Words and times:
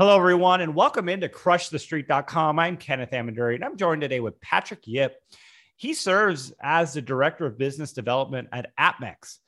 Hello, 0.00 0.16
everyone, 0.16 0.62
and 0.62 0.74
welcome 0.74 1.10
into 1.10 1.28
crushthestreet.com. 1.28 2.58
I'm 2.58 2.78
Kenneth 2.78 3.10
Ameduri, 3.10 3.56
and 3.56 3.62
I'm 3.62 3.76
joined 3.76 4.00
today 4.00 4.20
with 4.20 4.40
Patrick 4.40 4.86
Yip. 4.86 5.22
He 5.76 5.92
serves 5.92 6.54
as 6.62 6.94
the 6.94 7.02
Director 7.02 7.44
of 7.44 7.58
Business 7.58 7.92
Development 7.92 8.48
at 8.50 8.74
APMEX. 8.78 9.40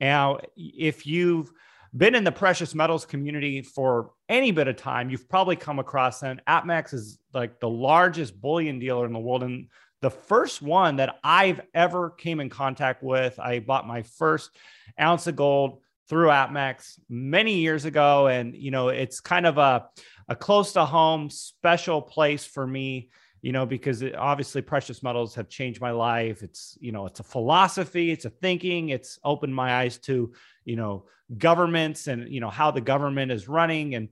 Now, 0.00 0.38
if 0.56 1.06
you've 1.06 1.52
been 1.94 2.14
in 2.14 2.24
the 2.24 2.32
precious 2.32 2.74
metals 2.74 3.04
community 3.04 3.60
for 3.60 4.12
any 4.30 4.50
bit 4.50 4.66
of 4.66 4.76
time, 4.76 5.10
you've 5.10 5.28
probably 5.28 5.56
come 5.56 5.78
across 5.78 6.20
them. 6.20 6.40
APMEX 6.48 6.94
is 6.94 7.18
like 7.34 7.60
the 7.60 7.68
largest 7.68 8.40
bullion 8.40 8.78
dealer 8.78 9.04
in 9.04 9.12
the 9.12 9.18
world. 9.18 9.42
And 9.42 9.68
the 10.00 10.08
first 10.08 10.62
one 10.62 10.96
that 10.96 11.18
I've 11.22 11.60
ever 11.74 12.08
came 12.08 12.40
in 12.40 12.48
contact 12.48 13.02
with, 13.02 13.38
I 13.38 13.58
bought 13.58 13.86
my 13.86 14.04
first 14.04 14.56
ounce 14.98 15.26
of 15.26 15.36
gold 15.36 15.82
through 16.08 16.28
APMEX 16.28 16.98
many 17.08 17.58
years 17.58 17.84
ago. 17.84 18.28
And, 18.28 18.54
you 18.56 18.70
know, 18.70 18.88
it's 18.88 19.20
kind 19.20 19.46
of 19.46 19.58
a, 19.58 19.86
a 20.28 20.36
close 20.36 20.72
to 20.72 20.84
home 20.84 21.30
special 21.30 22.00
place 22.00 22.44
for 22.44 22.66
me, 22.66 23.10
you 23.42 23.52
know, 23.52 23.66
because 23.66 24.02
it, 24.02 24.16
obviously 24.16 24.62
precious 24.62 25.02
metals 25.02 25.34
have 25.34 25.48
changed 25.48 25.80
my 25.80 25.90
life. 25.90 26.42
It's, 26.42 26.76
you 26.80 26.92
know, 26.92 27.06
it's 27.06 27.20
a 27.20 27.24
philosophy, 27.24 28.10
it's 28.10 28.24
a 28.24 28.30
thinking, 28.30 28.88
it's 28.88 29.18
opened 29.22 29.54
my 29.54 29.80
eyes 29.80 29.98
to, 29.98 30.32
you 30.64 30.76
know, 30.76 31.04
governments 31.36 32.06
and, 32.06 32.28
you 32.32 32.40
know, 32.40 32.50
how 32.50 32.70
the 32.70 32.80
government 32.80 33.30
is 33.30 33.48
running 33.48 33.94
and 33.94 34.08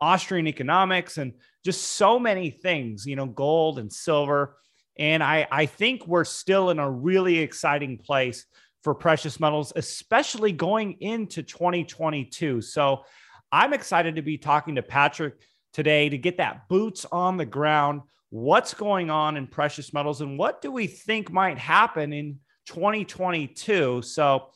Austrian 0.00 0.46
economics 0.46 1.16
and 1.16 1.32
just 1.64 1.82
so 1.82 2.18
many 2.18 2.50
things, 2.50 3.06
you 3.06 3.16
know, 3.16 3.26
gold 3.26 3.78
and 3.78 3.92
silver. 3.92 4.56
And 4.98 5.22
I, 5.22 5.46
I 5.50 5.66
think 5.66 6.06
we're 6.06 6.24
still 6.24 6.70
in 6.70 6.78
a 6.78 6.90
really 6.90 7.38
exciting 7.38 7.98
place 7.98 8.46
for 8.86 8.94
precious 8.94 9.40
metals, 9.40 9.72
especially 9.74 10.52
going 10.52 10.92
into 11.00 11.42
2022. 11.42 12.60
So 12.60 13.04
I'm 13.50 13.72
excited 13.72 14.14
to 14.14 14.22
be 14.22 14.38
talking 14.38 14.76
to 14.76 14.82
Patrick 14.82 15.34
today 15.72 16.08
to 16.08 16.16
get 16.16 16.36
that 16.36 16.68
boots 16.68 17.04
on 17.10 17.36
the 17.36 17.44
ground. 17.44 18.02
What's 18.30 18.74
going 18.74 19.10
on 19.10 19.36
in 19.36 19.48
precious 19.48 19.92
metals 19.92 20.20
and 20.20 20.38
what 20.38 20.62
do 20.62 20.70
we 20.70 20.86
think 20.86 21.32
might 21.32 21.58
happen 21.58 22.12
in 22.12 22.38
2022? 22.66 24.02
So, 24.02 24.50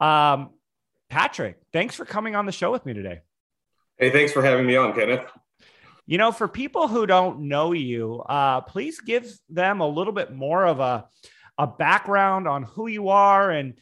um, 0.00 0.54
Patrick, 1.10 1.58
thanks 1.70 1.94
for 1.94 2.06
coming 2.06 2.34
on 2.34 2.46
the 2.46 2.52
show 2.52 2.72
with 2.72 2.86
me 2.86 2.94
today. 2.94 3.20
Hey, 3.98 4.08
thanks 4.08 4.32
for 4.32 4.42
having 4.42 4.64
me 4.64 4.76
on, 4.76 4.94
Kenneth. 4.94 5.30
You 6.06 6.16
know, 6.16 6.32
for 6.32 6.48
people 6.48 6.88
who 6.88 7.06
don't 7.06 7.40
know 7.40 7.72
you, 7.72 8.22
uh, 8.22 8.62
please 8.62 8.98
give 8.98 9.30
them 9.50 9.80
a 9.80 9.86
little 9.86 10.14
bit 10.14 10.32
more 10.32 10.64
of 10.64 10.80
a 10.80 11.04
a 11.58 11.66
background 11.66 12.46
on 12.46 12.62
who 12.62 12.86
you 12.86 13.08
are 13.08 13.50
and 13.50 13.74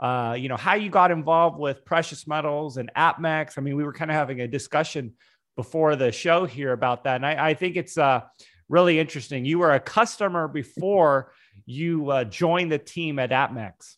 uh, 0.00 0.36
you 0.38 0.48
know 0.48 0.56
how 0.56 0.74
you 0.74 0.90
got 0.90 1.10
involved 1.10 1.58
with 1.58 1.84
precious 1.84 2.26
metals 2.26 2.76
and 2.76 2.90
APMEX. 2.96 3.56
I 3.56 3.60
mean, 3.60 3.76
we 3.76 3.84
were 3.84 3.92
kind 3.92 4.10
of 4.10 4.16
having 4.16 4.40
a 4.40 4.48
discussion 4.48 5.12
before 5.56 5.94
the 5.94 6.10
show 6.10 6.46
here 6.46 6.72
about 6.72 7.04
that, 7.04 7.16
and 7.16 7.26
I, 7.26 7.50
I 7.50 7.54
think 7.54 7.76
it's 7.76 7.96
uh, 7.96 8.22
really 8.68 8.98
interesting. 8.98 9.44
You 9.44 9.60
were 9.60 9.72
a 9.72 9.80
customer 9.80 10.48
before 10.48 11.32
you 11.64 12.10
uh, 12.10 12.24
joined 12.24 12.72
the 12.72 12.78
team 12.78 13.18
at 13.18 13.30
APMEX. 13.30 13.96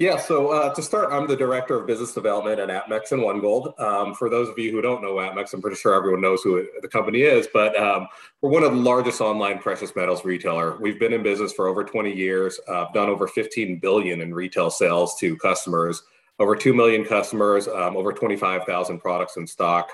Yeah, 0.00 0.16
so 0.16 0.48
uh, 0.48 0.72
to 0.72 0.80
start, 0.80 1.12
I'm 1.12 1.26
the 1.26 1.36
director 1.36 1.78
of 1.78 1.86
business 1.86 2.14
development 2.14 2.58
at 2.58 2.70
APMEX 2.70 3.12
and 3.12 3.20
OneGold. 3.20 3.78
Um, 3.78 4.14
for 4.14 4.30
those 4.30 4.48
of 4.48 4.58
you 4.58 4.72
who 4.72 4.80
don't 4.80 5.02
know 5.02 5.16
APMEX, 5.16 5.52
I'm 5.52 5.60
pretty 5.60 5.76
sure 5.76 5.92
everyone 5.92 6.22
knows 6.22 6.40
who 6.40 6.66
the 6.80 6.88
company 6.88 7.20
is, 7.20 7.46
but 7.52 7.78
um, 7.78 8.08
we're 8.40 8.48
one 8.48 8.62
of 8.62 8.72
the 8.72 8.78
largest 8.78 9.20
online 9.20 9.58
precious 9.58 9.94
metals 9.94 10.24
retailer. 10.24 10.78
We've 10.80 10.98
been 10.98 11.12
in 11.12 11.22
business 11.22 11.52
for 11.52 11.68
over 11.68 11.84
20 11.84 12.16
years, 12.16 12.58
uh, 12.66 12.86
done 12.94 13.10
over 13.10 13.28
15 13.28 13.78
billion 13.78 14.22
in 14.22 14.32
retail 14.32 14.70
sales 14.70 15.16
to 15.18 15.36
customers, 15.36 16.02
over 16.38 16.56
2 16.56 16.72
million 16.72 17.04
customers, 17.04 17.68
um, 17.68 17.94
over 17.94 18.10
25,000 18.14 19.00
products 19.00 19.36
in 19.36 19.46
stock. 19.46 19.90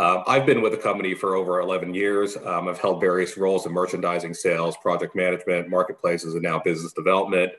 Um, 0.00 0.24
I've 0.26 0.46
been 0.46 0.62
with 0.62 0.72
the 0.72 0.78
company 0.78 1.14
for 1.14 1.36
over 1.36 1.60
11 1.60 1.94
years. 1.94 2.36
Um, 2.38 2.66
I've 2.66 2.80
held 2.80 3.00
various 3.00 3.36
roles 3.36 3.66
in 3.66 3.72
merchandising, 3.72 4.34
sales, 4.34 4.76
project 4.82 5.14
management, 5.14 5.68
marketplaces, 5.68 6.34
and 6.34 6.42
now 6.42 6.58
business 6.58 6.92
development. 6.92 7.52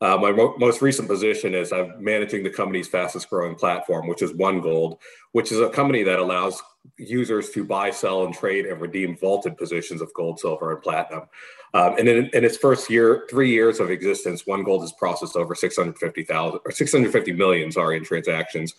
Uh, 0.00 0.16
my 0.18 0.30
mo- 0.30 0.54
most 0.58 0.82
recent 0.82 1.08
position 1.08 1.54
is 1.54 1.72
I'm 1.72 2.02
managing 2.02 2.42
the 2.42 2.50
company's 2.50 2.88
fastest 2.88 3.30
growing 3.30 3.54
platform, 3.54 4.06
which 4.06 4.20
is 4.20 4.32
OneGold, 4.32 4.98
which 5.32 5.52
is 5.52 5.60
a 5.60 5.70
company 5.70 6.02
that 6.02 6.18
allows 6.18 6.62
users 6.98 7.50
to 7.50 7.64
buy, 7.64 7.90
sell, 7.90 8.24
and 8.24 8.34
trade 8.34 8.66
and 8.66 8.80
redeem 8.80 9.16
vaulted 9.16 9.56
positions 9.56 10.02
of 10.02 10.12
gold, 10.12 10.38
silver, 10.38 10.72
and 10.72 10.82
platinum. 10.82 11.22
Um, 11.74 11.96
and 11.98 12.08
in, 12.08 12.30
in, 12.32 12.44
its 12.44 12.56
first 12.56 12.90
year, 12.90 13.26
three 13.28 13.50
years 13.50 13.80
of 13.80 13.90
existence, 13.90 14.44
OneGold 14.44 14.82
has 14.82 14.92
processed 14.92 15.36
over 15.36 15.54
650,000 15.54 16.60
or 16.64 16.70
650 16.70 17.32
million, 17.32 17.72
sorry, 17.72 17.96
in 17.96 18.04
transactions, 18.04 18.74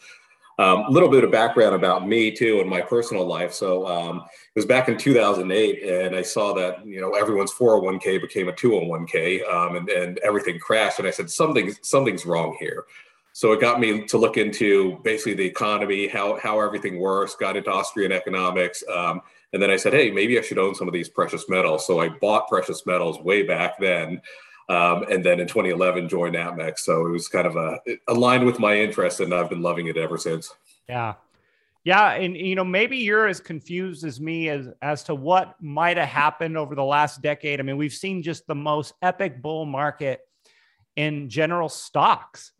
a 0.59 0.63
um, 0.63 0.85
little 0.89 1.09
bit 1.09 1.23
of 1.23 1.31
background 1.31 1.75
about 1.75 2.07
me 2.07 2.31
too 2.31 2.59
and 2.59 2.69
my 2.69 2.81
personal 2.81 3.25
life. 3.25 3.53
So 3.53 3.85
um, 3.85 4.17
it 4.17 4.55
was 4.55 4.65
back 4.65 4.89
in 4.89 4.97
2008, 4.97 5.83
and 5.83 6.15
I 6.15 6.23
saw 6.23 6.53
that 6.53 6.85
you 6.85 6.99
know 6.99 7.11
everyone's 7.11 7.53
401k 7.53 8.19
became 8.21 8.49
a 8.49 8.53
201k, 8.53 9.47
um, 9.51 9.75
and, 9.75 9.89
and 9.89 10.17
everything 10.19 10.59
crashed. 10.59 10.99
And 10.99 11.07
I 11.07 11.11
said 11.11 11.29
something 11.29 11.73
something's 11.81 12.25
wrong 12.25 12.57
here. 12.59 12.85
So 13.33 13.51
it 13.51 13.61
got 13.61 13.79
me 13.79 14.03
to 14.05 14.17
look 14.17 14.37
into 14.37 14.97
basically 15.03 15.35
the 15.35 15.45
economy, 15.45 16.07
how 16.07 16.39
how 16.39 16.59
everything 16.59 16.99
works. 16.99 17.35
Got 17.35 17.55
into 17.55 17.71
Austrian 17.71 18.11
economics, 18.11 18.83
um, 18.91 19.21
and 19.53 19.61
then 19.61 19.69
I 19.69 19.77
said, 19.77 19.93
hey, 19.93 20.11
maybe 20.11 20.37
I 20.37 20.41
should 20.41 20.57
own 20.57 20.75
some 20.75 20.87
of 20.87 20.93
these 20.93 21.07
precious 21.07 21.47
metals. 21.47 21.85
So 21.85 21.99
I 21.99 22.09
bought 22.09 22.47
precious 22.47 22.85
metals 22.85 23.19
way 23.19 23.43
back 23.43 23.79
then. 23.79 24.21
Um, 24.69 25.03
and 25.09 25.23
then 25.23 25.39
in 25.39 25.47
2011 25.47 26.09
joined 26.09 26.35
APMEX. 26.35 26.79
So 26.79 27.05
it 27.05 27.11
was 27.11 27.29
kind 27.29 27.47
of 27.47 27.55
a 27.55 27.79
aligned 28.07 28.45
with 28.45 28.59
my 28.59 28.77
interest, 28.77 29.21
and 29.21 29.33
I've 29.33 29.49
been 29.49 29.61
loving 29.61 29.87
it 29.87 29.97
ever 29.97 30.17
since. 30.17 30.53
Yeah, 30.89 31.13
yeah, 31.85 32.11
and 32.11 32.35
you 32.35 32.55
know 32.55 32.65
maybe 32.65 32.97
you're 32.97 33.27
as 33.27 33.39
confused 33.39 34.03
as 34.03 34.19
me 34.19 34.49
as 34.49 34.67
as 34.81 35.03
to 35.05 35.15
what 35.15 35.55
might 35.61 35.95
have 35.95 36.09
happened 36.09 36.57
over 36.57 36.75
the 36.75 36.83
last 36.83 37.21
decade. 37.21 37.61
I 37.61 37.63
mean, 37.63 37.77
we've 37.77 37.93
seen 37.93 38.21
just 38.21 38.45
the 38.45 38.55
most 38.55 38.93
epic 39.01 39.41
bull 39.41 39.65
market 39.65 40.19
in 40.97 41.29
general 41.29 41.69
stocks. 41.69 42.51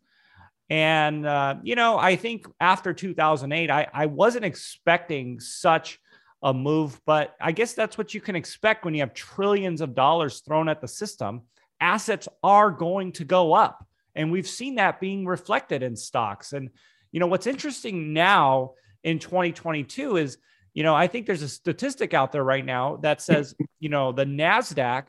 And, 0.70 1.26
uh, 1.26 1.56
you 1.62 1.74
know, 1.74 1.98
I 1.98 2.16
think 2.16 2.46
after 2.60 2.94
2008, 2.94 3.70
I, 3.70 3.86
I 3.92 4.06
wasn't 4.06 4.44
expecting 4.44 5.40
such 5.40 5.98
a 6.42 6.54
move, 6.54 7.00
but 7.04 7.34
I 7.40 7.52
guess 7.52 7.72
that's 7.72 7.98
what 7.98 8.14
you 8.14 8.20
can 8.20 8.36
expect 8.36 8.84
when 8.84 8.94
you 8.94 9.00
have 9.00 9.12
trillions 9.12 9.80
of 9.80 9.94
dollars 9.94 10.40
thrown 10.40 10.68
at 10.68 10.80
the 10.80 10.88
system 10.88 11.42
assets 11.80 12.28
are 12.42 12.70
going 12.70 13.12
to 13.12 13.24
go 13.24 13.52
up. 13.52 13.86
And 14.14 14.32
we've 14.32 14.48
seen 14.48 14.76
that 14.76 15.00
being 15.00 15.26
reflected 15.26 15.82
in 15.82 15.96
stocks. 15.96 16.52
And, 16.52 16.70
you 17.12 17.20
know, 17.20 17.26
what's 17.26 17.46
interesting 17.46 18.12
now 18.12 18.72
in 19.04 19.18
2022 19.18 20.16
is, 20.16 20.38
you 20.74 20.82
know, 20.82 20.94
I 20.94 21.06
think 21.06 21.26
there's 21.26 21.42
a 21.42 21.48
statistic 21.48 22.14
out 22.14 22.32
there 22.32 22.44
right 22.44 22.64
now 22.64 22.96
that 22.96 23.22
says, 23.22 23.54
you 23.80 23.88
know, 23.88 24.12
the 24.12 24.24
NASDAQ 24.24 25.04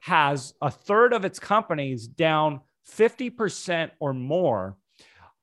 has 0.00 0.54
a 0.60 0.70
third 0.70 1.12
of 1.12 1.24
its 1.24 1.38
companies 1.38 2.06
down 2.06 2.60
50% 2.90 3.90
or 3.98 4.12
more 4.12 4.76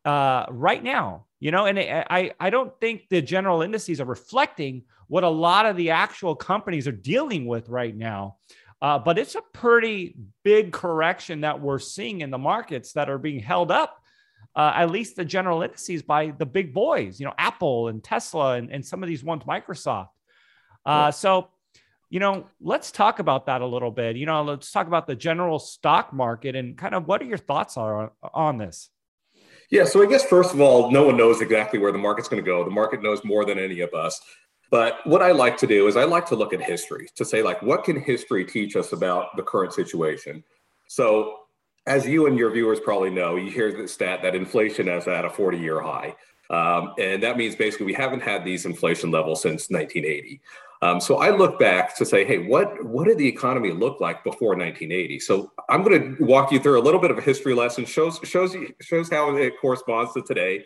uh, 0.06 0.46
right 0.50 0.84
now, 0.84 1.26
you 1.40 1.52
know, 1.52 1.66
and 1.66 1.80
I, 1.80 2.32
I 2.40 2.50
don't 2.50 2.74
think 2.80 3.10
the 3.10 3.22
general 3.22 3.62
indices 3.62 4.02
are 4.02 4.06
reflecting 4.06 4.84
what 5.08 5.24
a 5.24 5.30
lot 5.30 5.66
of 5.66 5.76
the 5.76 5.92
actual 5.92 6.36
companies 6.36 6.88
are 6.88 6.92
dealing 6.92 7.46
with 7.46 7.70
right 7.70 7.96
now. 7.96 8.38
Uh, 8.82 8.98
but 8.98 9.20
it's 9.20 9.36
a 9.36 9.42
pretty 9.54 10.16
big 10.44 10.72
correction 10.72 11.42
that 11.42 11.62
we're 11.62 11.80
seeing 11.80 12.22
in 12.22 12.32
the 12.32 12.38
markets 12.38 12.94
that 12.94 13.10
are 13.10 13.20
being 13.20 13.40
held 13.40 13.72
up, 13.72 14.02
uh, 14.56 14.74
at 14.76 14.90
least 14.90 15.16
the 15.16 15.24
general 15.24 15.62
indices 15.62 16.02
by 16.02 16.32
the 16.32 16.46
big 16.46 16.74
boys, 16.74 17.20
you 17.20 17.26
know, 17.26 17.34
Apple 17.38 17.90
and 17.90 18.04
Tesla 18.04 18.56
and, 18.56 18.72
and 18.72 18.84
some 18.86 19.04
of 19.04 19.08
these 19.08 19.24
ones, 19.24 19.44
Microsoft. 19.44 20.10
Uh, 20.84 21.12
so, 21.12 21.50
you 22.10 22.20
know, 22.20 22.48
let's 22.60 22.92
talk 22.92 23.20
about 23.20 23.46
that 23.46 23.62
a 23.62 23.66
little 23.66 23.92
bit. 23.92 24.16
You 24.16 24.26
know, 24.26 24.42
let's 24.44 24.72
talk 24.72 24.88
about 24.88 25.06
the 25.06 25.16
general 25.16 25.60
stock 25.60 26.12
market 26.12 26.56
and 26.56 26.76
kind 26.76 26.96
of 26.96 27.08
what 27.08 27.22
are 27.22 27.26
your 27.26 27.38
thoughts 27.38 27.78
are 27.78 28.02
on, 28.02 28.10
on 28.34 28.58
this? 28.58 28.90
Yeah, 29.70 29.86
so 29.86 30.02
I 30.04 30.08
guess 30.08 30.26
first 30.26 30.54
of 30.54 30.60
all, 30.60 30.92
no 30.92 31.06
one 31.06 31.16
knows 31.16 31.40
exactly 31.40 31.80
where 31.80 31.94
the 31.94 31.98
market's 31.98 32.28
going 32.28 32.44
to 32.44 32.46
go. 32.46 32.64
The 32.66 32.72
market 32.72 33.02
knows 33.02 33.24
more 33.24 33.46
than 33.46 33.58
any 33.58 33.80
of 33.80 33.94
us. 33.94 34.20
But 34.72 35.06
what 35.06 35.22
I 35.22 35.34
like 35.34 35.58
to 35.58 35.68
do 35.68 35.88
is 35.88 35.98
I 35.98 36.06
like 36.06 36.26
to 36.28 36.36
look 36.36 36.54
at 36.54 36.62
history 36.62 37.10
to 37.16 37.26
say, 37.26 37.44
like, 37.44 37.62
what 37.62 37.84
can 37.84 38.02
history 38.02 38.46
teach 38.46 38.78
us 38.78 38.94
about 38.94 39.36
the 39.36 39.44
current 39.44 39.74
situation? 39.74 40.44
So, 40.88 41.40
as 41.88 42.08
you 42.08 42.28
and 42.28 42.38
your 42.38 42.52
viewers 42.52 42.80
probably 42.80 43.10
know, 43.10 43.36
you 43.36 43.52
hear 43.52 43.72
the 43.72 43.88
stat 43.88 44.22
that 44.22 44.34
inflation 44.34 44.88
is 44.88 45.08
at 45.08 45.26
a 45.26 45.30
40 45.30 45.58
year 45.58 45.82
high. 45.82 46.16
Um, 46.50 46.94
and 47.00 47.22
that 47.24 47.38
means 47.38 47.56
basically 47.56 47.86
we 47.86 47.94
haven't 47.94 48.22
had 48.22 48.46
these 48.46 48.66
inflation 48.66 49.10
levels 49.10 49.42
since 49.42 49.70
1980. 49.70 50.42
Um, 50.84 51.00
so 51.00 51.18
I 51.18 51.30
look 51.30 51.60
back 51.60 51.96
to 51.98 52.06
say, 52.06 52.26
hey, 52.26 52.40
what 52.40 52.84
what 52.84 53.08
did 53.08 53.18
the 53.18 53.28
economy 53.28 53.72
look 53.72 54.00
like 54.02 54.24
before 54.24 54.50
1980? 54.50 55.20
So 55.20 55.52
I'm 55.70 55.84
going 55.84 56.18
to 56.18 56.24
walk 56.24 56.52
you 56.52 56.60
through 56.60 56.80
a 56.80 56.84
little 56.84 57.00
bit 57.00 57.12
of 57.12 57.18
a 57.18 57.22
history 57.22 57.54
lesson, 57.54 57.86
shows 57.86 58.20
shows 58.24 58.56
shows 58.82 59.10
how 59.10 59.36
it 59.36 59.54
corresponds 59.62 60.14
to 60.14 60.22
today, 60.22 60.66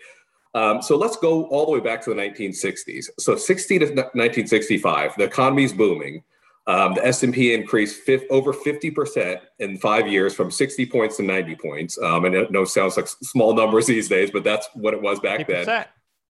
um, 0.56 0.82
so 0.82 0.96
let's 0.98 1.18
go 1.18 1.44
all 1.48 1.66
the 1.66 1.72
way 1.74 1.82
back 1.82 2.02
to 2.06 2.14
the 2.14 2.16
1960s. 2.16 3.10
So 3.20 3.36
60 3.36 3.80
to 3.80 3.86
1965, 3.86 5.16
the 5.18 5.26
economy 5.26 5.66
is 5.66 5.74
booming. 5.74 6.24
Um, 6.66 6.96
the 6.96 7.06
S&P 7.06 7.54
increased 7.54 8.10
over 8.32 8.54
50% 8.54 9.40
in 9.60 9.78
five 9.78 10.08
years 10.08 10.34
from 10.34 10.50
60 10.50 10.86
points 10.88 11.18
to 11.18 11.24
90 11.24 11.56
points. 11.58 11.98
Um, 12.02 12.26
and 12.26 12.34
it 12.34 12.52
no 12.52 12.64
sounds 12.64 12.98
like 12.98 13.08
small 13.08 13.54
numbers 13.54 13.86
these 13.86 14.08
days, 14.08 14.32
but 14.32 14.44
that's 14.44 14.68
what 14.74 14.94
it 14.94 15.02
was 15.02 15.20
back 15.20 15.42
8%. 15.42 15.48
then. 15.48 15.66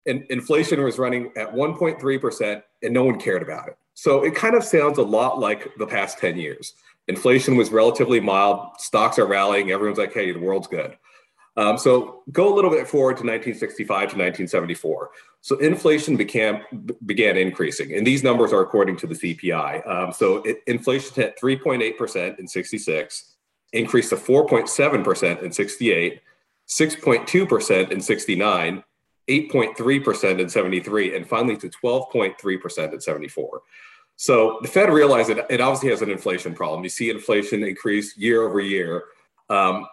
and 0.08 0.26
inflation 0.30 0.84
was 0.84 0.98
running 0.98 1.32
at 1.38 1.54
1.3% 1.54 2.64
and 2.82 2.94
no 2.94 3.04
one 3.04 3.20
cared 3.20 3.44
about 3.44 3.70
it. 3.70 3.78
So 3.94 4.26
it 4.26 4.36
kind 4.36 4.56
of 4.56 4.64
sounds 4.64 4.98
a 4.98 5.04
lot 5.04 5.40
like 5.40 5.72
the 5.78 5.88
past 5.88 6.18
10 6.18 6.38
years. 6.38 6.74
Inflation 7.08 7.56
was 7.56 7.70
relatively 7.70 8.20
mild, 8.20 8.72
stocks 8.80 9.20
are 9.20 9.28
rallying, 9.28 9.72
everyone's 9.72 10.00
like, 10.00 10.14
hey, 10.14 10.32
the 10.32 10.40
world's 10.40 10.68
good. 10.68 10.98
Um, 11.58 11.78
so 11.78 12.24
go 12.32 12.54
a 12.54 12.56
little 12.56 12.70
bit 12.70 12.88
forward 12.88 13.18
to 13.18 13.24
1965 13.24 13.88
to 13.88 14.02
1974. 14.18 15.12
So 15.42 15.58
inflation 15.58 16.18
began 16.18 16.64
began 17.06 17.38
increasing, 17.38 17.94
and 17.94 18.06
these 18.06 18.24
numbers 18.24 18.52
are 18.52 18.62
according 18.62 18.98
to 18.98 19.08
the 19.08 19.16
CPI. 19.16 19.88
Um, 19.88 20.12
so 20.12 20.38
it, 20.44 20.58
inflation 20.68 21.14
hit 21.16 21.40
3.8 21.42 21.98
percent 21.98 22.40
in 22.40 22.48
66, 22.48 23.36
increased 23.74 24.10
to 24.10 24.18
4.7 24.18 25.04
percent 25.04 25.42
in 25.42 25.52
68, 25.52 26.22
6.2 26.68 27.48
percent 27.48 27.92
in 27.92 28.02
69, 28.02 28.84
8.3 29.30 30.04
percent 30.04 30.42
in 30.42 30.50
73, 30.50 31.16
and 31.16 31.28
finally 31.28 31.56
to 31.58 31.70
12.3 31.70 32.62
percent 32.62 32.94
in 32.94 33.00
74. 33.00 33.62
So 34.18 34.60
the 34.62 34.68
Fed 34.68 34.90
realized 34.92 35.30
that 35.30 35.46
it 35.50 35.62
obviously 35.62 35.90
has 35.90 36.02
an 36.02 36.10
inflation 36.10 36.54
problem. 36.54 36.84
You 36.84 36.90
see 36.90 37.10
inflation 37.10 37.64
increase 37.64 38.18
year 38.18 38.44
over 38.44 38.60
year. 38.60 39.06
Um, 39.50 39.86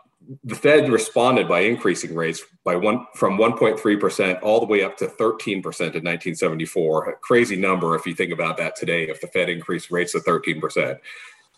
the 0.45 0.55
Fed 0.55 0.91
responded 0.91 1.49
by 1.49 1.61
increasing 1.61 2.15
rates 2.15 2.43
by 2.65 2.77
one 2.77 3.07
from 3.15 3.39
1.3% 3.39 4.43
all 4.43 4.61
the 4.61 4.67
way 4.67 4.83
up 4.83 4.97
to 4.99 5.07
13% 5.07 5.57
in 5.57 5.63
1974. 5.63 7.11
A 7.11 7.17
crazy 7.17 7.57
number 7.57 7.95
if 7.95 8.07
you 8.07 8.15
think 8.15 8.33
about 8.33 8.57
that 8.59 8.77
today, 8.77 9.09
if 9.09 9.21
the 9.21 9.27
Fed 9.29 9.49
increased 9.49 9.91
rates 9.91 10.13
to 10.13 10.21
13%. 10.21 10.99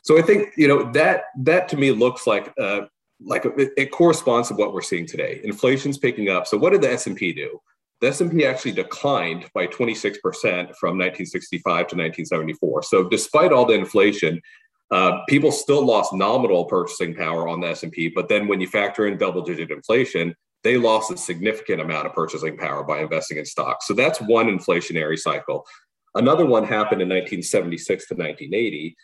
So 0.03 0.19
I 0.19 0.23
think 0.23 0.53
you 0.57 0.69
know 0.69 0.93
that 0.93 1.25
that 1.39 1.69
to 1.71 1.77
me 1.77 1.91
looks 1.91 2.27
like 2.27 2.53
uh, 2.61 2.83
like 3.21 3.45
it, 3.47 3.71
it 3.77 3.91
corresponds 3.91 4.49
to 4.49 4.55
what 4.55 4.73
we're 4.73 4.83
seeing 4.83 5.07
today. 5.07 5.41
Inflation's 5.45 5.99
picking 5.99 6.29
up. 6.29 6.47
So 6.47 6.59
what 6.59 6.73
did 6.73 6.83
the 6.83 6.93
S&P 6.93 7.33
do? 7.33 7.61
The 8.01 8.09
S&P 8.09 8.45
actually 8.45 8.73
declined 8.73 9.49
by 9.55 9.67
26% 9.67 10.17
from 10.21 10.99
1965 10.99 11.63
to 11.63 11.97
1974. 11.97 12.83
So 12.83 13.09
despite 13.09 13.53
all 13.53 13.65
the 13.65 13.75
inflation, 13.75 14.43
uh, 14.91 15.21
people 15.29 15.51
still 15.51 15.85
lost 15.85 16.13
nominal 16.13 16.67
purchasing 16.67 17.15
power 17.15 17.49
on 17.49 17.61
the 17.61 17.69
S&P, 17.69 18.09
but 18.09 18.29
then 18.29 18.47
when 18.47 18.61
you 18.61 18.69
factor 18.69 19.07
in 19.07 19.19
double-digit 19.19 19.71
inflation, 19.71 20.35
they 20.63 20.77
lost 20.77 21.11
a 21.11 21.17
significant 21.17 21.81
amount 21.81 22.07
of 22.07 22.15
purchasing 22.15 22.57
power 22.57 22.83
by 22.85 23.01
investing 23.01 23.39
in 23.39 23.45
stocks. 23.45 23.87
So 23.87 23.95
that's 23.95 24.21
one 24.21 24.47
inflationary 24.47 25.19
cycle. 25.19 25.67
Another 26.15 26.47
one 26.47 26.65
happened 26.65 27.03
in 27.03 27.09
1976 27.09 28.09
to 28.09 28.15
1980. 28.15 28.97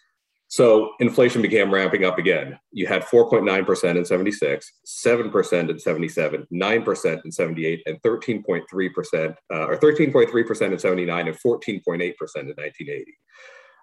So 0.48 0.94
inflation 0.98 1.42
began 1.42 1.70
ramping 1.70 2.04
up 2.04 2.18
again. 2.18 2.58
You 2.72 2.86
had 2.86 3.04
4.9% 3.04 3.96
in 3.96 4.04
76, 4.04 4.72
7% 4.84 5.70
in 5.70 5.78
77, 5.78 6.46
9% 6.52 7.24
in 7.24 7.30
78, 7.32 7.82
and 7.86 8.02
13.3%, 8.02 9.34
uh, 9.52 9.66
or 9.66 9.76
13.3% 9.76 10.72
in 10.72 10.78
79, 10.78 11.28
and 11.28 11.36
14.8% 11.36 11.94
in 11.94 12.10
1980. 12.10 13.18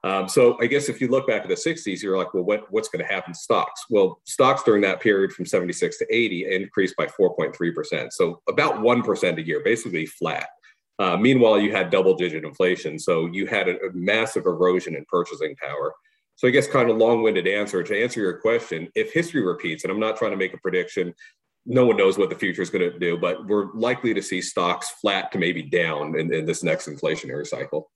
Um, 0.07 0.30
so 0.30 0.57
I 0.62 0.68
guess 0.68 0.88
if 0.88 1.01
you 1.01 1.09
look 1.09 1.27
back 1.27 1.42
at 1.42 1.50
the 1.50 1.56
60s, 1.56 2.01
you're 2.01 2.18
like, 2.18 2.33
well, 2.33 2.44
what, 2.44 2.71
what's 2.71 2.88
going 2.88 3.06
to 3.06 3.13
happen 3.13 3.33
to 3.33 3.39
stocks? 3.39 3.83
Well, 3.89 4.21
stocks 4.24 4.63
during 4.63 4.81
that 4.83 5.01
period 5.01 5.33
from 5.33 5.45
76 5.45 5.98
to 5.98 6.07
80 6.09 6.56
increased 6.56 6.95
by 6.95 7.07
4.3%. 7.07 8.13
So 8.13 8.42
about 8.48 8.75
1% 8.75 9.38
a 9.38 9.45
year, 9.45 9.62
basically 9.65 10.06
flat. 10.06 10.48
Uh, 10.98 11.18
meanwhile, 11.18 11.59
you 11.59 11.74
had 11.74 11.89
double 11.89 12.15
digit 12.15 12.45
inflation. 12.45 12.98
So 12.98 13.25
you 13.25 13.48
had 13.48 13.68
a, 13.68 13.75
a 13.86 13.92
massive 13.94 14.45
erosion 14.45 14.95
in 14.95 15.04
purchasing 15.09 15.57
power. 15.57 15.94
So 16.38 16.48
I 16.48 16.51
guess 16.51 16.68
kind 16.68 16.89
of 16.89 16.95
long-winded 16.95 17.45
answer 17.45 17.83
to 17.83 18.01
answer 18.01 18.21
your 18.21 18.38
question, 18.38 18.88
if 18.95 19.12
history 19.12 19.44
repeats, 19.44 19.83
and 19.83 19.92
I'm 19.92 20.00
not 20.00 20.15
trying 20.15 20.31
to 20.31 20.38
make 20.38 20.54
a 20.54 20.57
prediction, 20.59 21.13
no 21.65 21.86
one 21.86 21.98
knows 21.98 22.18
what 22.18 22.30
the 22.30 22.36
future 22.36 22.62
is 22.62 22.69
going 22.69 22.89
to 22.89 22.98
do, 22.98 23.18
but 23.18 23.45
we're 23.45 23.74
likely 23.74 24.13
to 24.13 24.21
see 24.21 24.42
stocks 24.42 24.89
flat 25.01 25.33
to 25.33 25.38
maybe 25.38 25.62
down 25.62 26.18
in, 26.18 26.33
in 26.33 26.45
this 26.45 26.63
next 26.63 26.88
inflationary 26.88 27.45
cycle. 27.45 27.92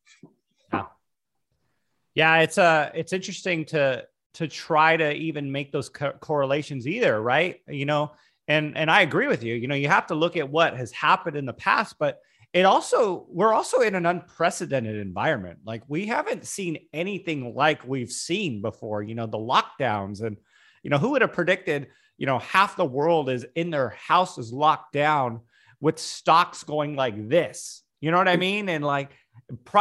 Yeah, 2.16 2.40
it's 2.40 2.58
uh 2.58 2.92
it's 2.94 3.14
interesting 3.14 3.66
to 3.66 4.06
to 4.36 4.48
try 4.48 4.98
to 4.98 5.14
even 5.14 5.52
make 5.52 5.72
those 5.72 5.90
co- 5.90 6.14
correlations 6.14 6.88
either, 6.88 7.22
right? 7.22 7.60
You 7.68 7.86
know, 7.86 8.12
and 8.48 8.78
and 8.78 8.90
I 8.92 9.02
agree 9.02 9.28
with 9.28 9.44
you. 9.44 9.56
You 9.56 9.68
know, 9.68 9.76
you 9.76 9.88
have 9.88 10.08
to 10.08 10.16
look 10.16 10.38
at 10.38 10.50
what 10.50 10.76
has 10.78 10.92
happened 10.92 11.38
in 11.38 11.46
the 11.46 11.54
past, 11.54 11.96
but 12.00 12.20
it 12.54 12.66
also 12.66 13.26
we're 13.30 13.54
also 13.54 13.80
in 13.80 13.96
an 13.96 14.06
unprecedented 14.06 14.98
environment. 14.98 15.60
Like 15.66 15.84
we 15.88 16.06
haven't 16.08 16.46
seen 16.46 16.78
anything 16.94 17.56
like 17.56 17.88
we've 17.88 18.12
seen 18.12 18.62
before. 18.62 19.04
You 19.04 19.16
know, 19.16 19.28
the 19.28 19.38
lockdowns 19.38 20.22
and 20.22 20.38
you 20.84 20.90
know, 20.90 20.98
who 20.98 21.12
would 21.12 21.22
have 21.22 21.34
predicted, 21.34 21.88
you 22.18 22.26
know, 22.26 22.40
half 22.40 22.76
the 22.76 22.86
world 22.86 23.30
is 23.30 23.46
in 23.56 23.70
their 23.70 23.90
houses 23.90 24.52
locked 24.52 24.94
down 24.94 25.42
with 25.80 26.00
stocks 26.00 26.64
going 26.64 26.96
like 26.96 27.30
this. 27.30 27.84
You 28.02 28.12
know 28.12 28.18
what 28.18 28.28
I 28.28 28.36
mean? 28.38 28.68
And 28.68 28.84
like 28.84 29.12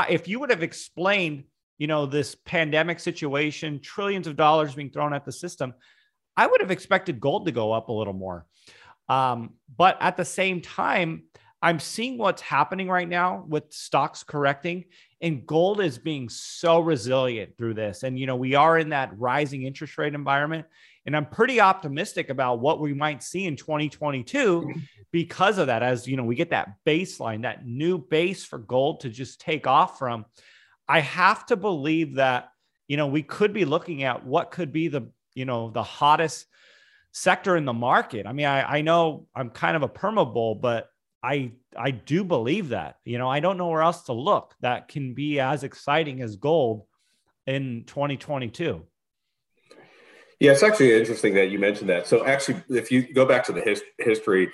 if 0.08 0.28
you 0.28 0.40
would 0.40 0.50
have 0.50 0.62
explained 0.62 1.44
you 1.80 1.86
know, 1.86 2.04
this 2.04 2.34
pandemic 2.34 3.00
situation, 3.00 3.80
trillions 3.80 4.26
of 4.26 4.36
dollars 4.36 4.74
being 4.74 4.90
thrown 4.90 5.14
at 5.14 5.24
the 5.24 5.32
system, 5.32 5.72
I 6.36 6.46
would 6.46 6.60
have 6.60 6.70
expected 6.70 7.18
gold 7.18 7.46
to 7.46 7.52
go 7.52 7.72
up 7.72 7.88
a 7.88 7.92
little 7.92 8.12
more. 8.12 8.44
Um, 9.08 9.54
but 9.78 9.96
at 9.98 10.18
the 10.18 10.24
same 10.26 10.60
time, 10.60 11.22
I'm 11.62 11.80
seeing 11.80 12.18
what's 12.18 12.42
happening 12.42 12.88
right 12.88 13.08
now 13.08 13.46
with 13.48 13.72
stocks 13.72 14.22
correcting, 14.22 14.84
and 15.22 15.46
gold 15.46 15.80
is 15.80 15.96
being 15.96 16.28
so 16.28 16.80
resilient 16.80 17.56
through 17.56 17.74
this. 17.74 18.02
And, 18.02 18.18
you 18.18 18.26
know, 18.26 18.36
we 18.36 18.54
are 18.54 18.78
in 18.78 18.90
that 18.90 19.18
rising 19.18 19.62
interest 19.62 19.96
rate 19.96 20.14
environment. 20.14 20.66
And 21.06 21.16
I'm 21.16 21.26
pretty 21.26 21.62
optimistic 21.62 22.28
about 22.28 22.60
what 22.60 22.80
we 22.80 22.92
might 22.92 23.22
see 23.22 23.46
in 23.46 23.56
2022 23.56 24.70
because 25.12 25.56
of 25.56 25.68
that. 25.68 25.82
As, 25.82 26.06
you 26.06 26.18
know, 26.18 26.24
we 26.24 26.34
get 26.34 26.50
that 26.50 26.74
baseline, 26.86 27.42
that 27.42 27.64
new 27.64 27.96
base 27.96 28.44
for 28.44 28.58
gold 28.58 29.00
to 29.00 29.08
just 29.08 29.40
take 29.40 29.66
off 29.66 29.98
from. 29.98 30.26
I 30.90 30.98
have 30.98 31.46
to 31.46 31.56
believe 31.56 32.16
that, 32.16 32.50
you 32.88 32.96
know, 32.96 33.06
we 33.06 33.22
could 33.22 33.52
be 33.52 33.64
looking 33.64 34.02
at 34.02 34.26
what 34.26 34.50
could 34.50 34.72
be 34.72 34.88
the, 34.88 35.02
you 35.36 35.44
know, 35.44 35.70
the 35.70 35.84
hottest 35.84 36.46
sector 37.12 37.56
in 37.56 37.64
the 37.64 37.72
market. 37.72 38.26
I 38.26 38.32
mean, 38.32 38.46
I, 38.46 38.78
I 38.78 38.80
know 38.82 39.28
I'm 39.32 39.50
kind 39.50 39.76
of 39.76 39.82
a 39.84 39.88
perma 39.88 40.32
bull, 40.34 40.56
but 40.56 40.88
I 41.22 41.52
I 41.76 41.92
do 41.92 42.24
believe 42.24 42.70
that. 42.70 42.96
You 43.04 43.18
know, 43.18 43.28
I 43.28 43.38
don't 43.38 43.56
know 43.56 43.68
where 43.68 43.82
else 43.82 44.02
to 44.02 44.12
look 44.12 44.56
that 44.62 44.88
can 44.88 45.14
be 45.14 45.38
as 45.38 45.62
exciting 45.62 46.22
as 46.22 46.34
gold 46.34 46.86
in 47.46 47.84
2022. 47.86 48.84
Yeah, 50.40 50.50
it's 50.50 50.64
actually 50.64 50.98
interesting 50.98 51.34
that 51.34 51.50
you 51.50 51.60
mentioned 51.60 51.90
that. 51.90 52.08
So 52.08 52.26
actually, 52.26 52.64
if 52.68 52.90
you 52.90 53.14
go 53.14 53.26
back 53.26 53.44
to 53.44 53.52
the 53.52 53.60
his, 53.60 53.80
history, 53.98 54.50